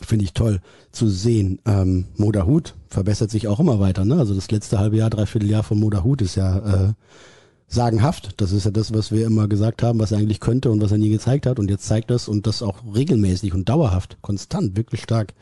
[0.00, 0.60] Finde ich toll
[0.90, 1.60] zu sehen.
[1.66, 4.04] Ähm, Modahut verbessert sich auch immer weiter.
[4.04, 4.16] Ne?
[4.16, 6.92] Also das letzte halbe Jahr, dreiviertel Jahr von Modahut ist ja äh,
[7.68, 8.40] sagenhaft.
[8.40, 10.92] Das ist ja das, was wir immer gesagt haben, was er eigentlich könnte und was
[10.92, 11.58] er nie gezeigt hat.
[11.58, 15.34] Und jetzt zeigt das und das auch regelmäßig und dauerhaft, konstant, wirklich stark.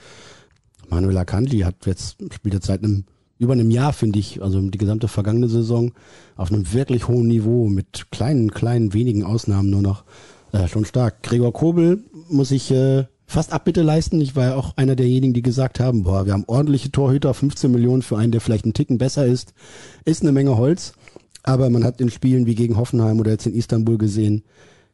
[0.89, 3.05] Manuel Akanji hat jetzt, spielt jetzt seit einem,
[3.39, 5.93] über einem Jahr, finde ich, also die gesamte vergangene Saison,
[6.37, 10.05] auf einem wirklich hohen Niveau, mit kleinen, kleinen, wenigen Ausnahmen nur noch,
[10.53, 11.23] äh, schon stark.
[11.23, 14.21] Gregor Kobel muss ich äh, fast Abbitte leisten.
[14.21, 17.71] Ich war ja auch einer derjenigen, die gesagt haben, boah, wir haben ordentliche Torhüter, 15
[17.71, 19.55] Millionen für einen, der vielleicht einen Ticken besser ist,
[20.05, 20.93] ist eine Menge Holz.
[21.43, 24.45] Aber man hat in Spielen wie gegen Hoffenheim oder jetzt in Istanbul gesehen,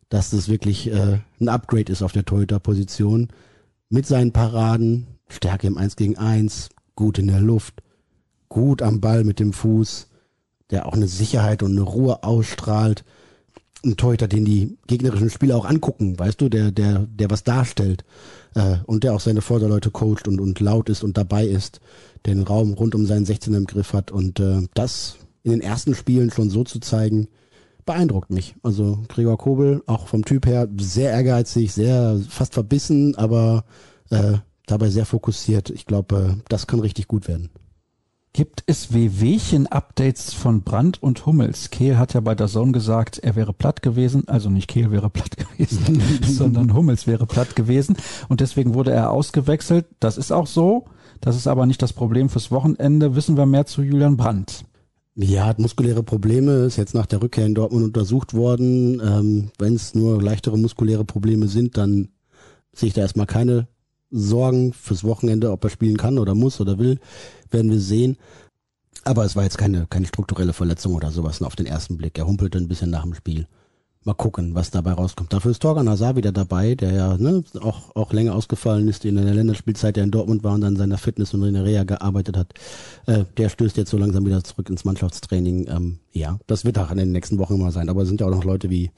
[0.08, 3.28] dass das wirklich äh, ein Upgrade ist auf der Torhüter-Position.
[3.90, 7.82] Mit seinen Paraden, Stärke im 1 gegen 1, gut in der Luft,
[8.48, 10.08] gut am Ball mit dem Fuß,
[10.70, 13.04] der auch eine Sicherheit und eine Ruhe ausstrahlt.
[13.84, 18.04] ein Torhüter, den die gegnerischen Spieler auch angucken, weißt du, der, der, der was darstellt
[18.54, 21.80] äh, und der auch seine Vorderleute coacht und, und laut ist und dabei ist,
[22.26, 25.18] den Raum rund um seinen 16er im Griff hat und äh, das
[25.48, 27.28] in den ersten Spielen schon so zu zeigen,
[27.86, 28.54] beeindruckt mich.
[28.62, 33.64] Also Gregor Kobel, auch vom Typ her, sehr ehrgeizig, sehr fast verbissen, aber
[34.10, 34.34] äh,
[34.66, 35.70] dabei sehr fokussiert.
[35.70, 37.50] Ich glaube, äh, das kann richtig gut werden.
[38.34, 41.70] Gibt es Wehwehchen-Updates von Brandt und Hummels?
[41.70, 45.08] Kehl hat ja bei der Zone gesagt, er wäre platt gewesen, also nicht Kehl wäre
[45.08, 47.96] platt gewesen, sondern Hummels wäre platt gewesen
[48.28, 49.86] und deswegen wurde er ausgewechselt.
[49.98, 50.84] Das ist auch so.
[51.20, 53.16] Das ist aber nicht das Problem fürs Wochenende.
[53.16, 54.64] Wissen wir mehr zu Julian Brandt?
[55.20, 59.00] Ja, hat muskuläre Probleme, ist jetzt nach der Rückkehr in Dortmund untersucht worden.
[59.04, 62.10] Ähm, Wenn es nur leichtere muskuläre Probleme sind, dann
[62.72, 63.66] sehe ich da erstmal keine
[64.12, 67.00] Sorgen fürs Wochenende, ob er spielen kann oder muss oder will,
[67.50, 68.16] werden wir sehen.
[69.02, 72.16] Aber es war jetzt keine, keine strukturelle Verletzung oder sowas auf den ersten Blick.
[72.16, 73.48] Er humpelte ein bisschen nach dem Spiel.
[74.04, 75.32] Mal gucken, was dabei rauskommt.
[75.32, 79.16] Dafür ist Torgan Hazard wieder dabei, der ja ne, auch, auch länger ausgefallen ist, in
[79.16, 82.36] der Länderspielzeit, der in Dortmund war und an seiner Fitness und in der Reha gearbeitet
[82.36, 82.54] hat.
[83.06, 85.66] Äh, der stößt jetzt so langsam wieder zurück ins Mannschaftstraining.
[85.68, 87.88] Ähm, ja, das wird auch in den nächsten Wochen immer sein.
[87.88, 88.92] Aber es sind ja auch noch Leute wie,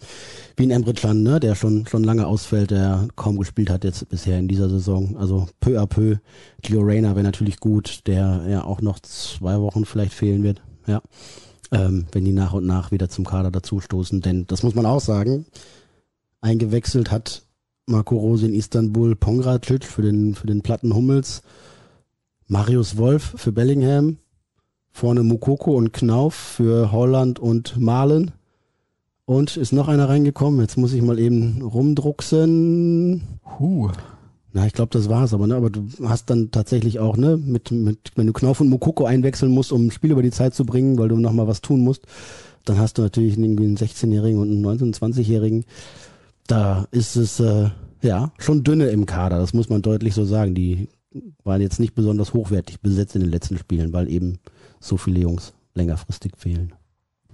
[0.57, 4.07] wie ein Emre Can, ne, der schon, schon lange ausfällt, der kaum gespielt hat jetzt
[4.11, 5.17] bisher in dieser Saison.
[5.17, 6.17] Also peu à peu.
[6.61, 10.61] Gio Reyna wäre natürlich gut, der ja auch noch zwei Wochen vielleicht fehlen wird.
[10.87, 11.01] Ja
[11.73, 14.21] ähm, wenn die nach und nach wieder zum Kader dazustoßen.
[14.21, 15.47] Denn das muss man auch sagen,
[16.41, 17.43] eingewechselt hat
[17.87, 21.43] Marco Rose in Istanbul Pongracic für den, für den Platten Hummels,
[22.47, 24.19] Marius Wolf für Bellingham,
[24.91, 28.33] vorne Mukoko und Knauf für Holland und Malen.
[29.25, 30.61] Und ist noch einer reingekommen.
[30.61, 33.39] Jetzt muss ich mal eben rumdrucksen.
[33.61, 33.93] Huh.
[34.53, 35.55] Na, ich glaube, das war's aber, ne?
[35.55, 39.53] Aber du hast dann tatsächlich auch, ne, mit, mit, wenn du Knauf und Mokoko einwechseln
[39.53, 42.07] musst, um ein Spiel über die Zeit zu bringen, weil du nochmal was tun musst,
[42.65, 45.65] dann hast du natürlich irgendwie einen 16-Jährigen und einen 19-, 20-Jährigen.
[46.47, 47.71] Da ist es, äh,
[48.03, 50.55] ja, schon dünne im Kader, das muss man deutlich so sagen.
[50.55, 50.89] Die
[51.45, 54.39] waren jetzt nicht besonders hochwertig besetzt in den letzten Spielen, weil eben
[54.81, 56.73] so viele Jungs längerfristig fehlen.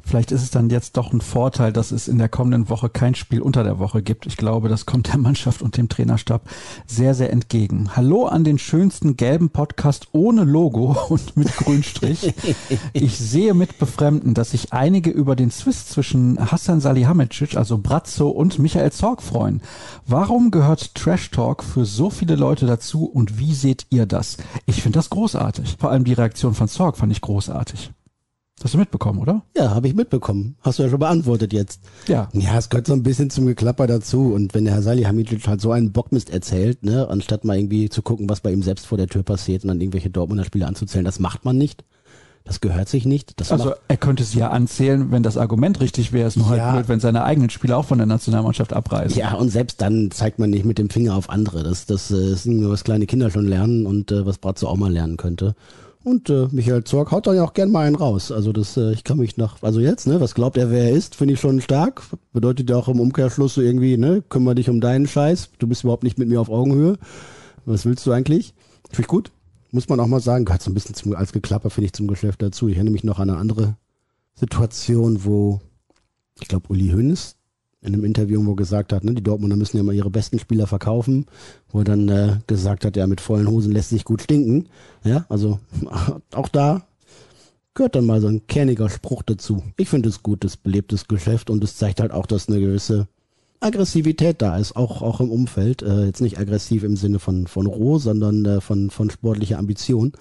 [0.07, 3.17] Vielleicht ist es dann jetzt doch ein Vorteil, dass es in der kommenden Woche kein
[3.17, 4.25] Spiel unter der Woche gibt.
[4.27, 6.43] Ich glaube, das kommt der Mannschaft und dem Trainerstab
[6.87, 7.97] sehr, sehr entgegen.
[7.97, 12.35] Hallo an den schönsten gelben Podcast ohne Logo und mit Grünstrich.
[12.93, 18.29] Ich sehe mit Befremden, dass sich einige über den Swiss zwischen Hassan Salihamidzic, also Brazzo
[18.29, 19.61] und Michael Zorg freuen.
[20.07, 24.37] Warum gehört Trash Talk für so viele Leute dazu und wie seht ihr das?
[24.67, 25.77] Ich finde das großartig.
[25.79, 27.91] Vor allem die Reaktion von Zorg fand ich großartig.
[28.67, 29.43] Hast du mitbekommen, oder?
[29.57, 30.57] Ja, habe ich mitbekommen.
[30.61, 31.83] Hast du ja schon beantwortet jetzt.
[32.09, 32.29] Ja.
[32.33, 34.33] Ja, es gehört so ein bisschen zum Geklapper dazu.
[34.35, 38.03] Und wenn der Herr Salihamidzic halt so einen Bockmist erzählt, ne, anstatt mal irgendwie zu
[38.03, 41.05] gucken, was bei ihm selbst vor der Tür passiert und dann irgendwelche Dortmunder Spiele anzuzählen,
[41.05, 41.85] das macht man nicht.
[42.43, 43.39] Das gehört sich nicht.
[43.41, 46.27] Das also er könnte sie ja anzählen, wenn das Argument richtig wäre.
[46.27, 46.64] Es nur Ja.
[46.64, 49.17] halt blöd, wenn seine eigenen Spieler auch von der Nationalmannschaft abreisen.
[49.17, 51.62] ja, und selbst dann zeigt man nicht mit dem Finger auf andere.
[51.62, 54.77] Das, das äh, ist nur, was kleine Kinder schon lernen und äh, was Bratzo auch
[54.77, 55.55] mal lernen könnte.
[56.07, 58.31] Und äh, Michael Zorg haut dann ja auch gern mal einen raus.
[58.31, 60.93] Also das, äh, ich kann mich nach, also jetzt, ne, was glaubt er, wer er
[60.93, 62.01] ist, finde ich schon stark.
[62.33, 65.51] Bedeutet ja auch im Umkehrschluss so irgendwie, ne, kümmere dich um deinen Scheiß.
[65.59, 66.97] Du bist überhaupt nicht mit mir auf Augenhöhe.
[67.65, 68.55] Was willst du eigentlich?
[68.89, 69.33] Finde ich gut.
[69.73, 72.07] Muss man auch mal sagen, gehört so ein bisschen zum, als Geklapper, finde ich, zum
[72.07, 72.69] Geschäft dazu.
[72.69, 73.77] Ich erinnere mich noch an eine andere
[74.37, 75.61] Situation, wo,
[76.41, 77.35] ich glaube, Uli Hoeneß
[77.87, 80.39] in einem Interview, wo er gesagt hat, ne, die Dortmunder müssen ja mal ihre besten
[80.39, 81.26] Spieler verkaufen,
[81.70, 84.68] wo er dann äh, gesagt hat, ja, mit vollen Hosen lässt sich gut stinken.
[85.05, 85.61] Ja, also
[86.34, 86.87] auch da
[87.74, 89.62] gehört dann mal so ein kerniger Spruch dazu.
[89.76, 93.07] Ich finde es gut, das belebtes Geschäft und es zeigt halt auch, dass eine gewisse
[93.61, 95.82] Aggressivität da ist, auch, auch im Umfeld.
[95.82, 100.12] Äh, jetzt nicht aggressiv im Sinne von, von roh, sondern äh, von, von sportlicher Ambition.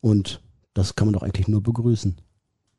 [0.00, 0.40] Und
[0.74, 2.16] das kann man doch eigentlich nur begrüßen.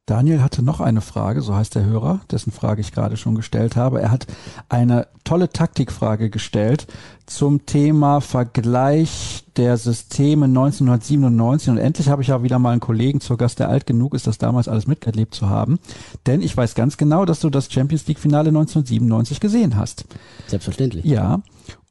[0.06, 3.76] Daniel hatte noch eine Frage, so heißt der Hörer, dessen Frage ich gerade schon gestellt
[3.76, 4.02] habe.
[4.02, 4.28] Er hat
[4.70, 6.86] eine tolle Taktikfrage gestellt
[7.26, 11.70] zum Thema Vergleich der Systeme 1997.
[11.70, 14.28] Und endlich habe ich ja wieder mal einen Kollegen zur Gast, der alt genug ist,
[14.28, 15.80] das damals alles miterlebt zu haben.
[16.28, 20.06] Denn ich weiß ganz genau, dass du das Champions League Finale 1997 gesehen hast.
[20.46, 21.04] Selbstverständlich.
[21.06, 21.42] Ja.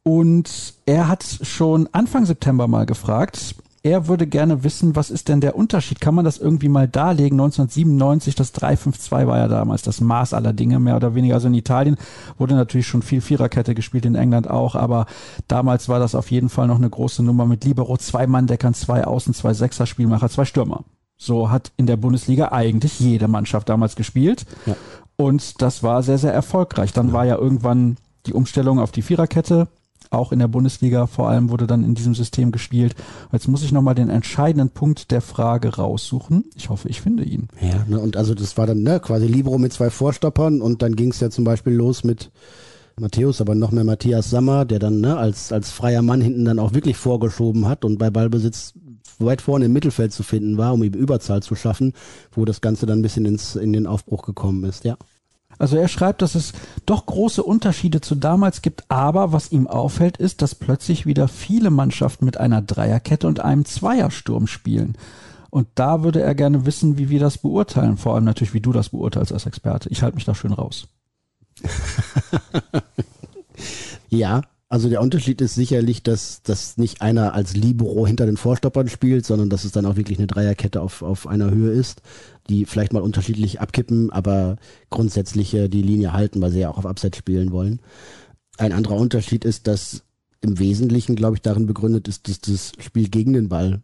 [0.05, 5.43] Und er hat schon Anfang September mal gefragt, er würde gerne wissen, was ist denn
[5.43, 6.01] der Unterschied?
[6.01, 7.39] Kann man das irgendwie mal darlegen?
[7.39, 11.35] 1997, das 3-5-2 war ja damals das Maß aller Dinge, mehr oder weniger.
[11.35, 11.99] Also in Italien
[12.39, 15.05] wurde natürlich schon viel Viererkette gespielt, in England auch, aber
[15.49, 19.05] damals war das auf jeden Fall noch eine große Nummer mit Libero, zwei Manndeckern, zwei
[19.05, 20.85] Außen, zwei Sechser, Spielmacher, zwei Stürmer.
[21.19, 24.47] So hat in der Bundesliga eigentlich jede Mannschaft damals gespielt.
[24.65, 24.77] Ja.
[25.17, 26.95] Und das war sehr, sehr erfolgreich.
[26.95, 29.69] Dann war ja irgendwann die Umstellung auf die Viererkette
[30.11, 32.95] Auch in der Bundesliga vor allem wurde dann in diesem System gespielt.
[33.33, 36.45] Jetzt muss ich nochmal den entscheidenden Punkt der Frage raussuchen.
[36.55, 37.49] Ich hoffe, ich finde ihn.
[37.61, 40.97] Ja, ne, und also das war dann ne, quasi Libro mit zwei Vorstoppern und dann
[40.97, 42.31] ging es ja zum Beispiel los mit
[42.99, 46.59] Matthäus, aber noch mehr Matthias Sammer, der dann ne, als, als freier Mann hinten dann
[46.59, 48.75] auch wirklich vorgeschoben hat und bei Ballbesitz
[49.19, 51.93] weit vorne im Mittelfeld zu finden war, um eben Überzahl zu schaffen,
[52.33, 54.97] wo das Ganze dann ein bisschen ins, in den Aufbruch gekommen ist, ja.
[55.59, 56.53] Also er schreibt, dass es
[56.87, 61.71] doch große Unterschiede zu damals gibt, aber was ihm auffällt, ist, dass plötzlich wieder viele
[61.71, 64.97] Mannschaften mit einer Dreierkette und einem Zweiersturm spielen.
[65.51, 68.73] Und da würde er gerne wissen, wie wir das beurteilen, vor allem natürlich, wie du
[68.73, 69.89] das beurteilst als Experte.
[69.91, 70.89] Ich halte mich da schön raus.
[74.09, 74.43] ja,
[74.75, 79.25] also der Unterschied ist sicherlich, dass, dass nicht einer als Libero hinter den Vorstoppern spielt,
[79.25, 82.03] sondern dass es dann auch wirklich eine Dreierkette auf, auf einer Höhe ist,
[82.49, 84.57] die vielleicht mal unterschiedlich abkippen, aber
[84.91, 87.79] grundsätzlich äh, die Linie halten, weil sie ja auch auf Abseits spielen wollen.
[88.59, 90.03] Ein anderer Unterschied ist, dass
[90.41, 93.81] im Wesentlichen, glaube ich, darin begründet ist, dass das Spiel gegen den Ball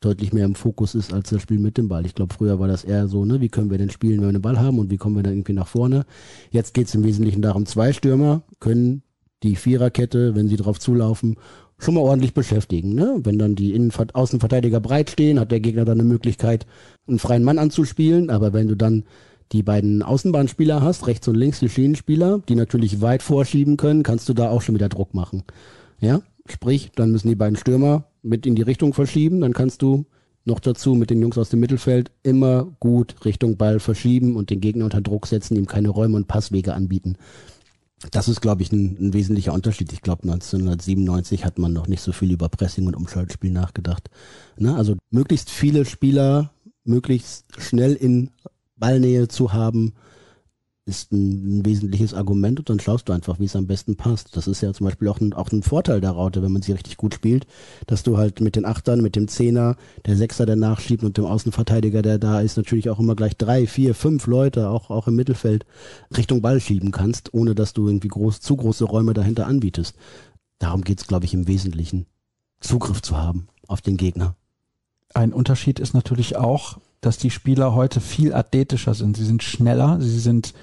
[0.00, 2.06] deutlich mehr im Fokus ist als das Spiel mit dem Ball.
[2.06, 4.38] Ich glaube, früher war das eher so, ne, wie können wir denn spielen, wenn wir
[4.38, 6.06] den Ball haben und wie kommen wir dann irgendwie nach vorne.
[6.50, 9.02] Jetzt geht es im Wesentlichen darum, zwei Stürmer können
[9.42, 11.36] die Viererkette, wenn sie drauf zulaufen,
[11.78, 12.94] schon mal ordentlich beschäftigen.
[12.94, 13.20] Ne?
[13.24, 16.66] Wenn dann die Innenver Außenverteidiger breit stehen, hat der Gegner dann eine Möglichkeit,
[17.06, 18.30] einen freien Mann anzuspielen.
[18.30, 19.04] Aber wenn du dann
[19.52, 24.28] die beiden Außenbahnspieler hast, rechts und links die Schienenspieler, die natürlich weit vorschieben können, kannst
[24.28, 25.42] du da auch schon wieder Druck machen.
[26.00, 30.06] Ja, sprich, dann müssen die beiden Stürmer mit in die Richtung verschieben, dann kannst du
[30.44, 34.60] noch dazu mit den Jungs aus dem Mittelfeld immer gut Richtung Ball verschieben und den
[34.60, 37.16] Gegner unter Druck setzen, ihm keine Räume und Passwege anbieten.
[38.10, 39.92] Das ist, glaube ich, ein, ein, wesentlicher Unterschied.
[39.92, 44.10] Ich glaube, 1997 hat man noch nicht so viel über Pressing und Umschaltspiel nachgedacht.
[44.56, 44.74] Ne?
[44.74, 46.52] Also möglichst viele Spieler
[46.84, 48.30] möglichst schnell in
[48.76, 49.94] Ballnähe zu haben,
[50.84, 54.36] ist ein, wesentliches Argument und dann schaust du einfach, wie es am besten passt.
[54.36, 56.72] Das ist ja zum Beispiel auch ein, auch ein Vorteil der Raute, wenn man sie
[56.72, 57.46] richtig gut spielt,
[57.86, 59.76] dass du halt mit den Achtern, mit dem Zehner,
[60.06, 63.66] der Sechser, der nachschiebt und dem Außenverteidiger, der da ist, natürlich auch immer gleich drei,
[63.66, 65.64] vier, fünf Leute, auch, auch im Mittelfeld,
[66.16, 69.94] Richtung Ball schieben kannst, ohne dass du irgendwie groß, zu große Räume dahinter anbietest.
[70.58, 72.06] Darum geht's, glaube ich, im Wesentlichen,
[72.60, 74.34] Zugriff zu haben auf den Gegner.
[75.14, 79.16] Ein Unterschied ist natürlich auch, dass die Spieler heute viel athletischer sind.
[79.16, 80.54] Sie sind schneller, sie sind,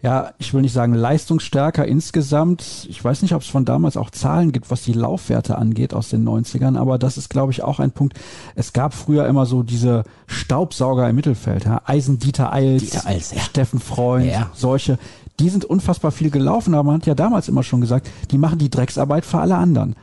[0.00, 2.86] ja, ich will nicht sagen leistungsstärker insgesamt.
[2.88, 6.08] Ich weiß nicht, ob es von damals auch Zahlen gibt, was die Laufwerte angeht aus
[6.08, 8.18] den 90ern, aber das ist, glaube ich, auch ein Punkt.
[8.54, 11.82] Es gab früher immer so diese Staubsauger im Mittelfeld, ja?
[11.84, 13.40] Eisen Dieter Eils, Dieter Eils ja.
[13.40, 14.50] Steffen Freund, ja.
[14.54, 14.96] solche.
[15.40, 18.58] Die sind unfassbar viel gelaufen, aber man hat ja damals immer schon gesagt, die machen
[18.60, 19.96] die Drecksarbeit für alle anderen.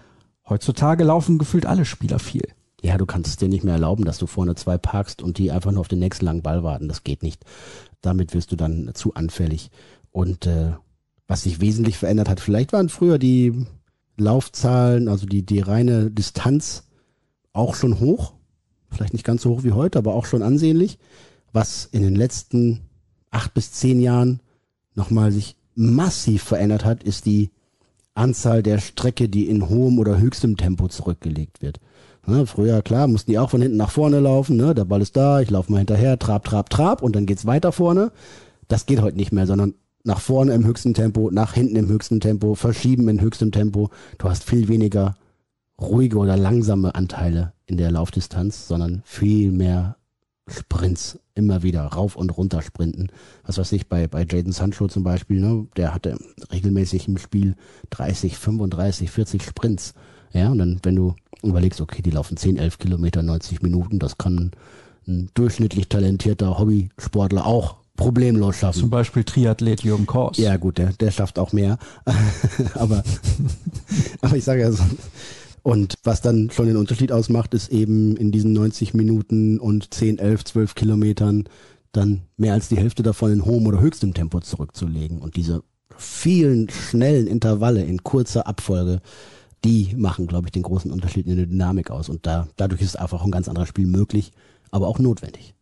[0.50, 2.48] Heutzutage laufen gefühlt alle Spieler viel.
[2.82, 5.52] Ja, du kannst es dir nicht mehr erlauben, dass du vorne zwei parkst und die
[5.52, 6.88] einfach nur auf den nächsten langen Ball warten.
[6.88, 7.44] Das geht nicht.
[8.02, 9.72] Damit wirst du dann zu anfällig.
[10.12, 10.74] Und äh,
[11.28, 13.66] was sich wesentlich verändert hat, vielleicht waren früher die
[14.18, 16.84] Laufzahlen, also die, die reine Distanz
[17.54, 18.34] auch schon hoch.
[18.92, 20.98] Vielleicht nicht ganz so hoch wie heute, aber auch schon ansehnlich.
[21.52, 22.82] Was in den letzten
[23.32, 24.42] acht bis zehn Jahren
[24.96, 27.52] nochmal sich massiv verändert hat, ist die
[28.14, 31.80] Anzahl der Strecke, die in hohem oder höchstem Tempo zurückgelegt wird.
[32.30, 34.58] Ne, früher, klar, mussten die auch von hinten nach vorne laufen.
[34.58, 34.76] Ne?
[34.76, 37.72] Der Ball ist da, ich laufe mal hinterher, trab, trab, trab und dann geht's weiter
[37.72, 38.12] vorne.
[38.68, 42.20] Das geht heute nicht mehr, sondern nach vorne im höchsten Tempo, nach hinten im höchsten
[42.20, 43.92] Tempo, verschieben in höchstem Tempo.
[44.18, 45.16] Du hast viel weniger
[45.80, 49.96] ruhige oder langsame Anteile in der Laufdistanz, sondern viel mehr
[50.50, 53.08] Sprints immer wieder rauf und runter sprinten.
[53.46, 56.18] Was weiß ich, bei, bei Jaden Sancho zum Beispiel, ne, der hatte
[56.52, 57.56] regelmäßig im Spiel
[57.92, 59.94] 30, 35, 40 Sprints.
[60.34, 64.18] Ja, und dann, wenn du überlegst, okay, die laufen 10, 11 Kilometer, 90 Minuten, das
[64.18, 64.52] kann
[65.08, 68.80] ein durchschnittlich talentierter Hobbysportler auch problemlos schaffen.
[68.80, 70.38] Zum Beispiel Triathlet Jürgen Kors.
[70.38, 71.78] Ja gut, der, der schafft auch mehr.
[72.76, 73.04] aber,
[74.22, 74.84] aber ich sage ja so.
[75.64, 80.20] Und was dann schon den Unterschied ausmacht, ist eben in diesen 90 Minuten und 10,
[80.20, 81.46] 11, 12 Kilometern
[81.92, 85.20] dann mehr als die Hälfte davon in hohem oder höchstem Tempo zurückzulegen.
[85.20, 85.64] Und diese
[85.98, 89.02] vielen schnellen Intervalle in kurzer Abfolge,
[89.64, 92.10] die machen, glaube ich, den großen Unterschied in der Dynamik aus.
[92.10, 94.32] Und da, dadurch ist einfach ein ganz anderes Spiel möglich,
[94.72, 95.56] aber auch notwendig.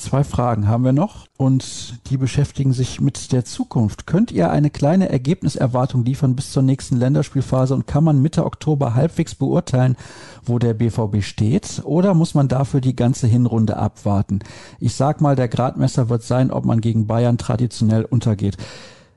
[0.00, 4.06] Zwei Fragen haben wir noch und die beschäftigen sich mit der Zukunft.
[4.06, 8.94] Könnt ihr eine kleine Ergebniserwartung liefern bis zur nächsten Länderspielphase und kann man Mitte Oktober
[8.94, 9.96] halbwegs beurteilen,
[10.44, 11.82] wo der BVB steht?
[11.84, 14.38] Oder muss man dafür die ganze Hinrunde abwarten?
[14.78, 18.56] Ich sag mal, der Gradmesser wird sein, ob man gegen Bayern traditionell untergeht.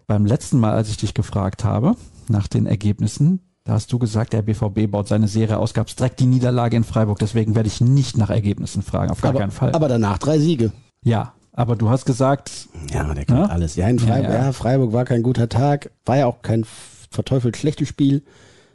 [0.08, 1.96] Beim letzten Mal, als ich dich gefragt habe
[2.28, 5.95] nach den Ergebnissen, da hast du gesagt, der BVB baut seine Serie aus, gab es
[5.95, 7.20] direkt die Niederlage in Freiburg.
[7.20, 9.74] Deswegen werde ich nicht nach Ergebnissen fragen, auf gar aber, keinen Fall.
[9.74, 10.72] Aber danach drei Siege.
[11.03, 12.68] Ja, aber du hast gesagt.
[12.91, 13.45] Ja, der kann ja?
[13.45, 13.76] alles.
[13.76, 14.45] Ja, in Freiburg, ja, ja.
[14.45, 16.66] ja, Freiburg war kein guter Tag, war ja auch kein
[17.12, 18.24] verteufelt schlechtes Spiel.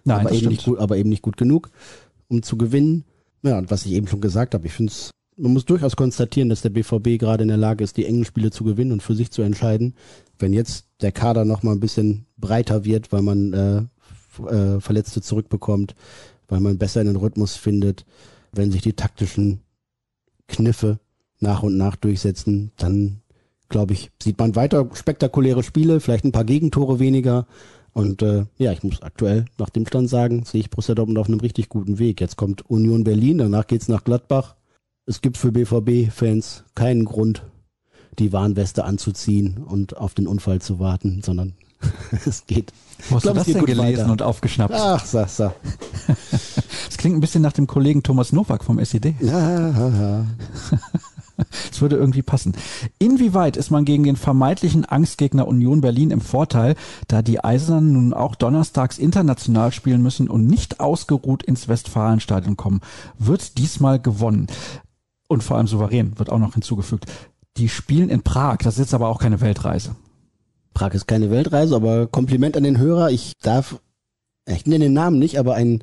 [0.04, 0.76] Nein, aber, das eben nicht stimmt.
[0.76, 1.70] gut, aber eben nicht gut genug,
[2.28, 3.04] um zu gewinnen.
[3.42, 6.48] Ja, und was ich eben schon gesagt habe, ich finde es, man muss durchaus konstatieren,
[6.48, 9.14] dass der BVB gerade in der Lage ist, die engen Spiele zu gewinnen und für
[9.14, 9.94] sich zu entscheiden.
[10.38, 13.82] Wenn jetzt der Kader noch mal ein bisschen breiter wird, weil man äh,
[14.40, 15.94] äh, Verletzte zurückbekommt,
[16.48, 18.04] weil man besser in den Rhythmus findet,
[18.52, 19.60] wenn sich die taktischen
[20.48, 20.98] Kniffe
[21.40, 23.20] nach und nach durchsetzen, dann
[23.68, 27.46] glaube ich, sieht man weiter spektakuläre Spiele, vielleicht ein paar Gegentore weniger.
[27.92, 31.28] Und äh, ja, ich muss aktuell nach dem Stand sagen, sehe ich Borussia Dortmund auf
[31.28, 32.20] einem richtig guten Weg.
[32.20, 34.54] Jetzt kommt Union Berlin, danach geht's nach Gladbach.
[35.06, 37.44] Es gibt für BVB-Fans keinen Grund,
[38.18, 41.54] die Warnweste anzuziehen und auf den Unfall zu warten, sondern
[42.26, 42.72] es geht.
[43.08, 44.12] Wo hast glaub, du das denn gelesen weiter.
[44.12, 44.74] und aufgeschnappt?
[44.74, 45.54] Ach, sag, sag.
[46.06, 49.14] Das klingt ein bisschen nach dem Kollegen Thomas Nowak vom SED.
[49.20, 50.26] Ja, ja, ja.
[51.70, 52.54] Es würde irgendwie passen.
[52.98, 56.76] Inwieweit ist man gegen den vermeintlichen Angstgegner Union Berlin im Vorteil,
[57.08, 62.80] da die Eisernen nun auch donnerstags international spielen müssen und nicht ausgeruht ins Westfalenstadion kommen?
[63.18, 64.46] Wird diesmal gewonnen.
[65.28, 67.04] Und vor allem souverän wird auch noch hinzugefügt.
[67.58, 69.96] Die spielen in Prag, das ist jetzt aber auch keine Weltreise.
[70.76, 73.10] Prag ist keine Weltreise, aber Kompliment an den Hörer.
[73.10, 73.80] Ich darf,
[74.46, 75.82] ich nenne den Namen nicht, aber ein,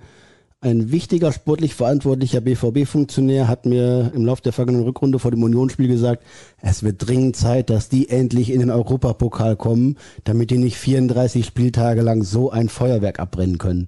[0.62, 5.88] ein wichtiger sportlich verantwortlicher BVB-Funktionär hat mir im Laufe der vergangenen Rückrunde vor dem Unionsspiel
[5.88, 6.24] gesagt,
[6.62, 11.44] es wird dringend Zeit, dass die endlich in den Europapokal kommen, damit die nicht 34
[11.44, 13.88] Spieltage lang so ein Feuerwerk abbrennen können.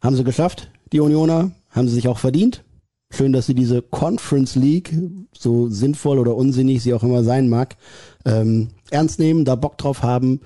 [0.00, 2.64] Haben sie geschafft, die Unioner, haben sie sich auch verdient.
[3.10, 4.92] Schön, dass sie diese Conference League,
[5.36, 7.76] so sinnvoll oder unsinnig sie auch immer sein mag,
[8.24, 10.40] ähm, ernst nehmen, da Bock drauf haben.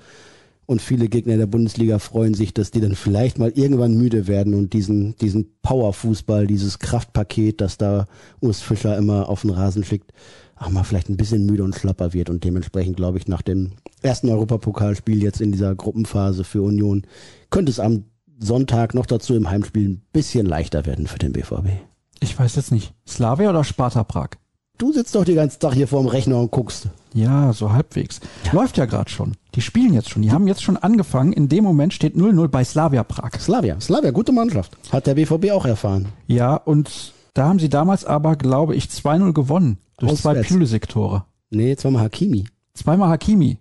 [0.65, 4.53] Und viele Gegner der Bundesliga freuen sich, dass die dann vielleicht mal irgendwann müde werden
[4.53, 8.05] und diesen, diesen Powerfußball, dieses Kraftpaket, das da
[8.39, 10.13] Urs Fischer immer auf den Rasen schickt,
[10.55, 12.29] auch mal vielleicht ein bisschen müde und schlapper wird.
[12.29, 17.03] Und dementsprechend glaube ich, nach dem ersten Europapokalspiel jetzt in dieser Gruppenphase für Union,
[17.49, 18.05] könnte es am
[18.39, 21.92] Sonntag noch dazu im Heimspiel ein bisschen leichter werden für den BVB.
[22.23, 22.93] Ich weiß jetzt nicht.
[23.05, 24.29] Slavia oder Sparta Prag?
[24.77, 26.87] Du sitzt doch den ganzen Tag hier vorm Rechner und guckst.
[27.13, 28.21] Ja, so halbwegs.
[28.53, 29.33] Läuft ja gerade schon.
[29.55, 30.21] Die spielen jetzt schon.
[30.21, 31.33] Die haben jetzt schon angefangen.
[31.33, 33.31] In dem Moment steht 0-0 bei Slavia Prag.
[33.39, 34.71] Slavia, Slavia, gute Mannschaft.
[34.89, 36.07] Hat der BVB auch erfahren.
[36.25, 39.79] Ja, und da haben sie damals aber, glaube ich, 2-0 gewonnen.
[39.97, 40.47] Durch zwei Auswärts.
[40.47, 41.25] Pulisic-Tore.
[41.49, 42.45] Nee, zweimal Hakimi.
[42.73, 43.57] Zweimal Hakimi.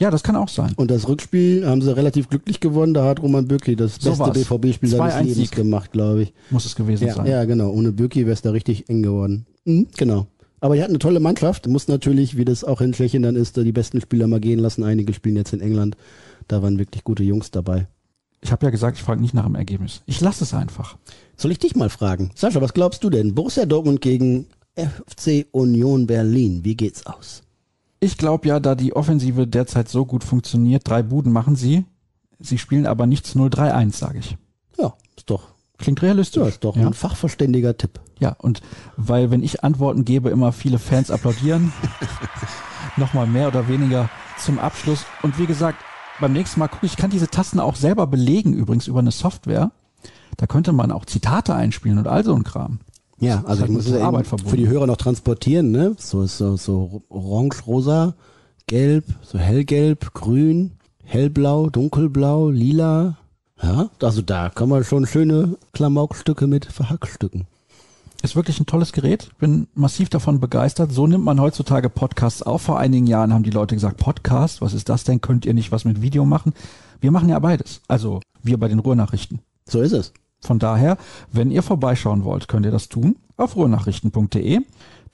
[0.00, 0.72] Ja, das kann auch sein.
[0.76, 2.94] Und das Rückspiel haben sie relativ glücklich gewonnen.
[2.94, 4.32] Da hat Roman Bürki das So beste.
[4.32, 5.50] BVB-Spiel seines 2-1 Lebens Sieg.
[5.52, 6.32] gemacht, glaube ich.
[6.50, 7.26] Muss es gewesen Ja, sein.
[7.26, 7.70] ja, genau.
[7.70, 9.46] Ohne Bürki wäre es da richtig eng geworden.
[9.64, 10.26] Mhm, genau.
[10.60, 11.68] Aber die hatten eine tolle Mannschaft.
[11.68, 14.82] Muss natürlich, wie das auch in Tschechien dann ist, die besten Spieler mal gehen lassen.
[14.82, 15.96] Einige spielen jetzt in England.
[16.48, 17.86] Da waren wirklich gute Jungs dabei.
[18.40, 20.02] Ich habe ja gesagt, ich frage nicht nach dem Ergebnis.
[20.06, 20.96] Ich lasse es einfach.
[21.36, 22.30] Soll ich dich mal fragen?
[22.34, 23.34] Sascha, was glaubst du denn?
[23.34, 26.60] Borussia Dortmund gegen FC Union Berlin.
[26.64, 27.42] Wie geht's aus?
[28.00, 31.84] Ich glaube ja, da die Offensive derzeit so gut funktioniert, drei Buden machen sie.
[32.38, 34.36] Sie spielen aber nichts 0-3-1, sage ich.
[34.78, 36.42] Ja, ist doch, Klingt realistisch.
[36.42, 36.86] ja, ist doch ja.
[36.86, 38.00] ein fachverständiger Tipp.
[38.18, 38.60] Ja, und
[38.96, 41.72] weil wenn ich Antworten gebe, immer viele Fans applaudieren.
[42.96, 45.04] Nochmal mehr oder weniger zum Abschluss.
[45.22, 45.78] Und wie gesagt,
[46.20, 49.72] beim nächsten Mal gucke ich, kann diese Tasten auch selber belegen, übrigens über eine Software.
[50.36, 52.80] Da könnte man auch Zitate einspielen und all so ein Kram.
[53.20, 54.50] Ja, also ja Arbeit eben verbunden.
[54.50, 55.94] für die Hörer noch transportieren, ne?
[55.98, 58.14] So so so orange, rosa,
[58.66, 60.72] gelb, so hellgelb, grün,
[61.04, 63.16] hellblau, dunkelblau, lila.
[63.62, 67.46] Ja, also da kann man schon schöne Klamaukstücke mit verhackstücken.
[68.22, 69.30] Ist wirklich ein tolles Gerät.
[69.38, 70.92] Bin massiv davon begeistert.
[70.92, 72.62] So nimmt man heutzutage Podcasts auf.
[72.62, 75.20] Vor einigen Jahren haben die Leute gesagt, Podcast, was ist das denn?
[75.20, 76.54] Könnt ihr nicht was mit Video machen?
[77.02, 77.82] Wir machen ja beides.
[77.86, 79.40] Also wir bei den Ruhrnachrichten.
[79.68, 80.12] So ist es.
[80.44, 80.98] Von daher,
[81.32, 84.60] wenn ihr vorbeischauen wollt, könnt ihr das tun auf ruhrnachrichten.de.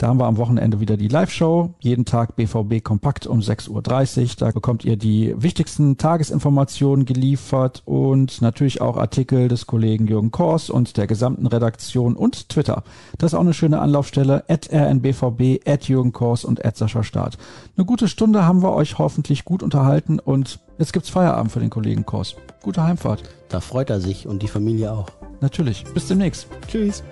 [0.00, 1.74] Da haben wir am Wochenende wieder die Live-Show.
[1.80, 4.28] Jeden Tag BVB Kompakt um 6.30 Uhr.
[4.38, 10.70] Da bekommt ihr die wichtigsten Tagesinformationen geliefert und natürlich auch Artikel des Kollegen Jürgen Kors
[10.70, 12.82] und der gesamten Redaktion und Twitter.
[13.18, 14.44] Das ist auch eine schöne Anlaufstelle.
[14.48, 17.36] At rnbvb, at Jürgen Kors und at Sascha Staat.
[17.76, 21.68] Eine gute Stunde haben wir euch hoffentlich gut unterhalten und jetzt gibt's Feierabend für den
[21.68, 22.36] Kollegen Kors.
[22.62, 23.22] Gute Heimfahrt.
[23.50, 25.19] Da freut er sich und die Familie auch.
[25.40, 25.84] Natürlich.
[25.94, 26.46] Bis demnächst.
[26.68, 27.02] Tschüss.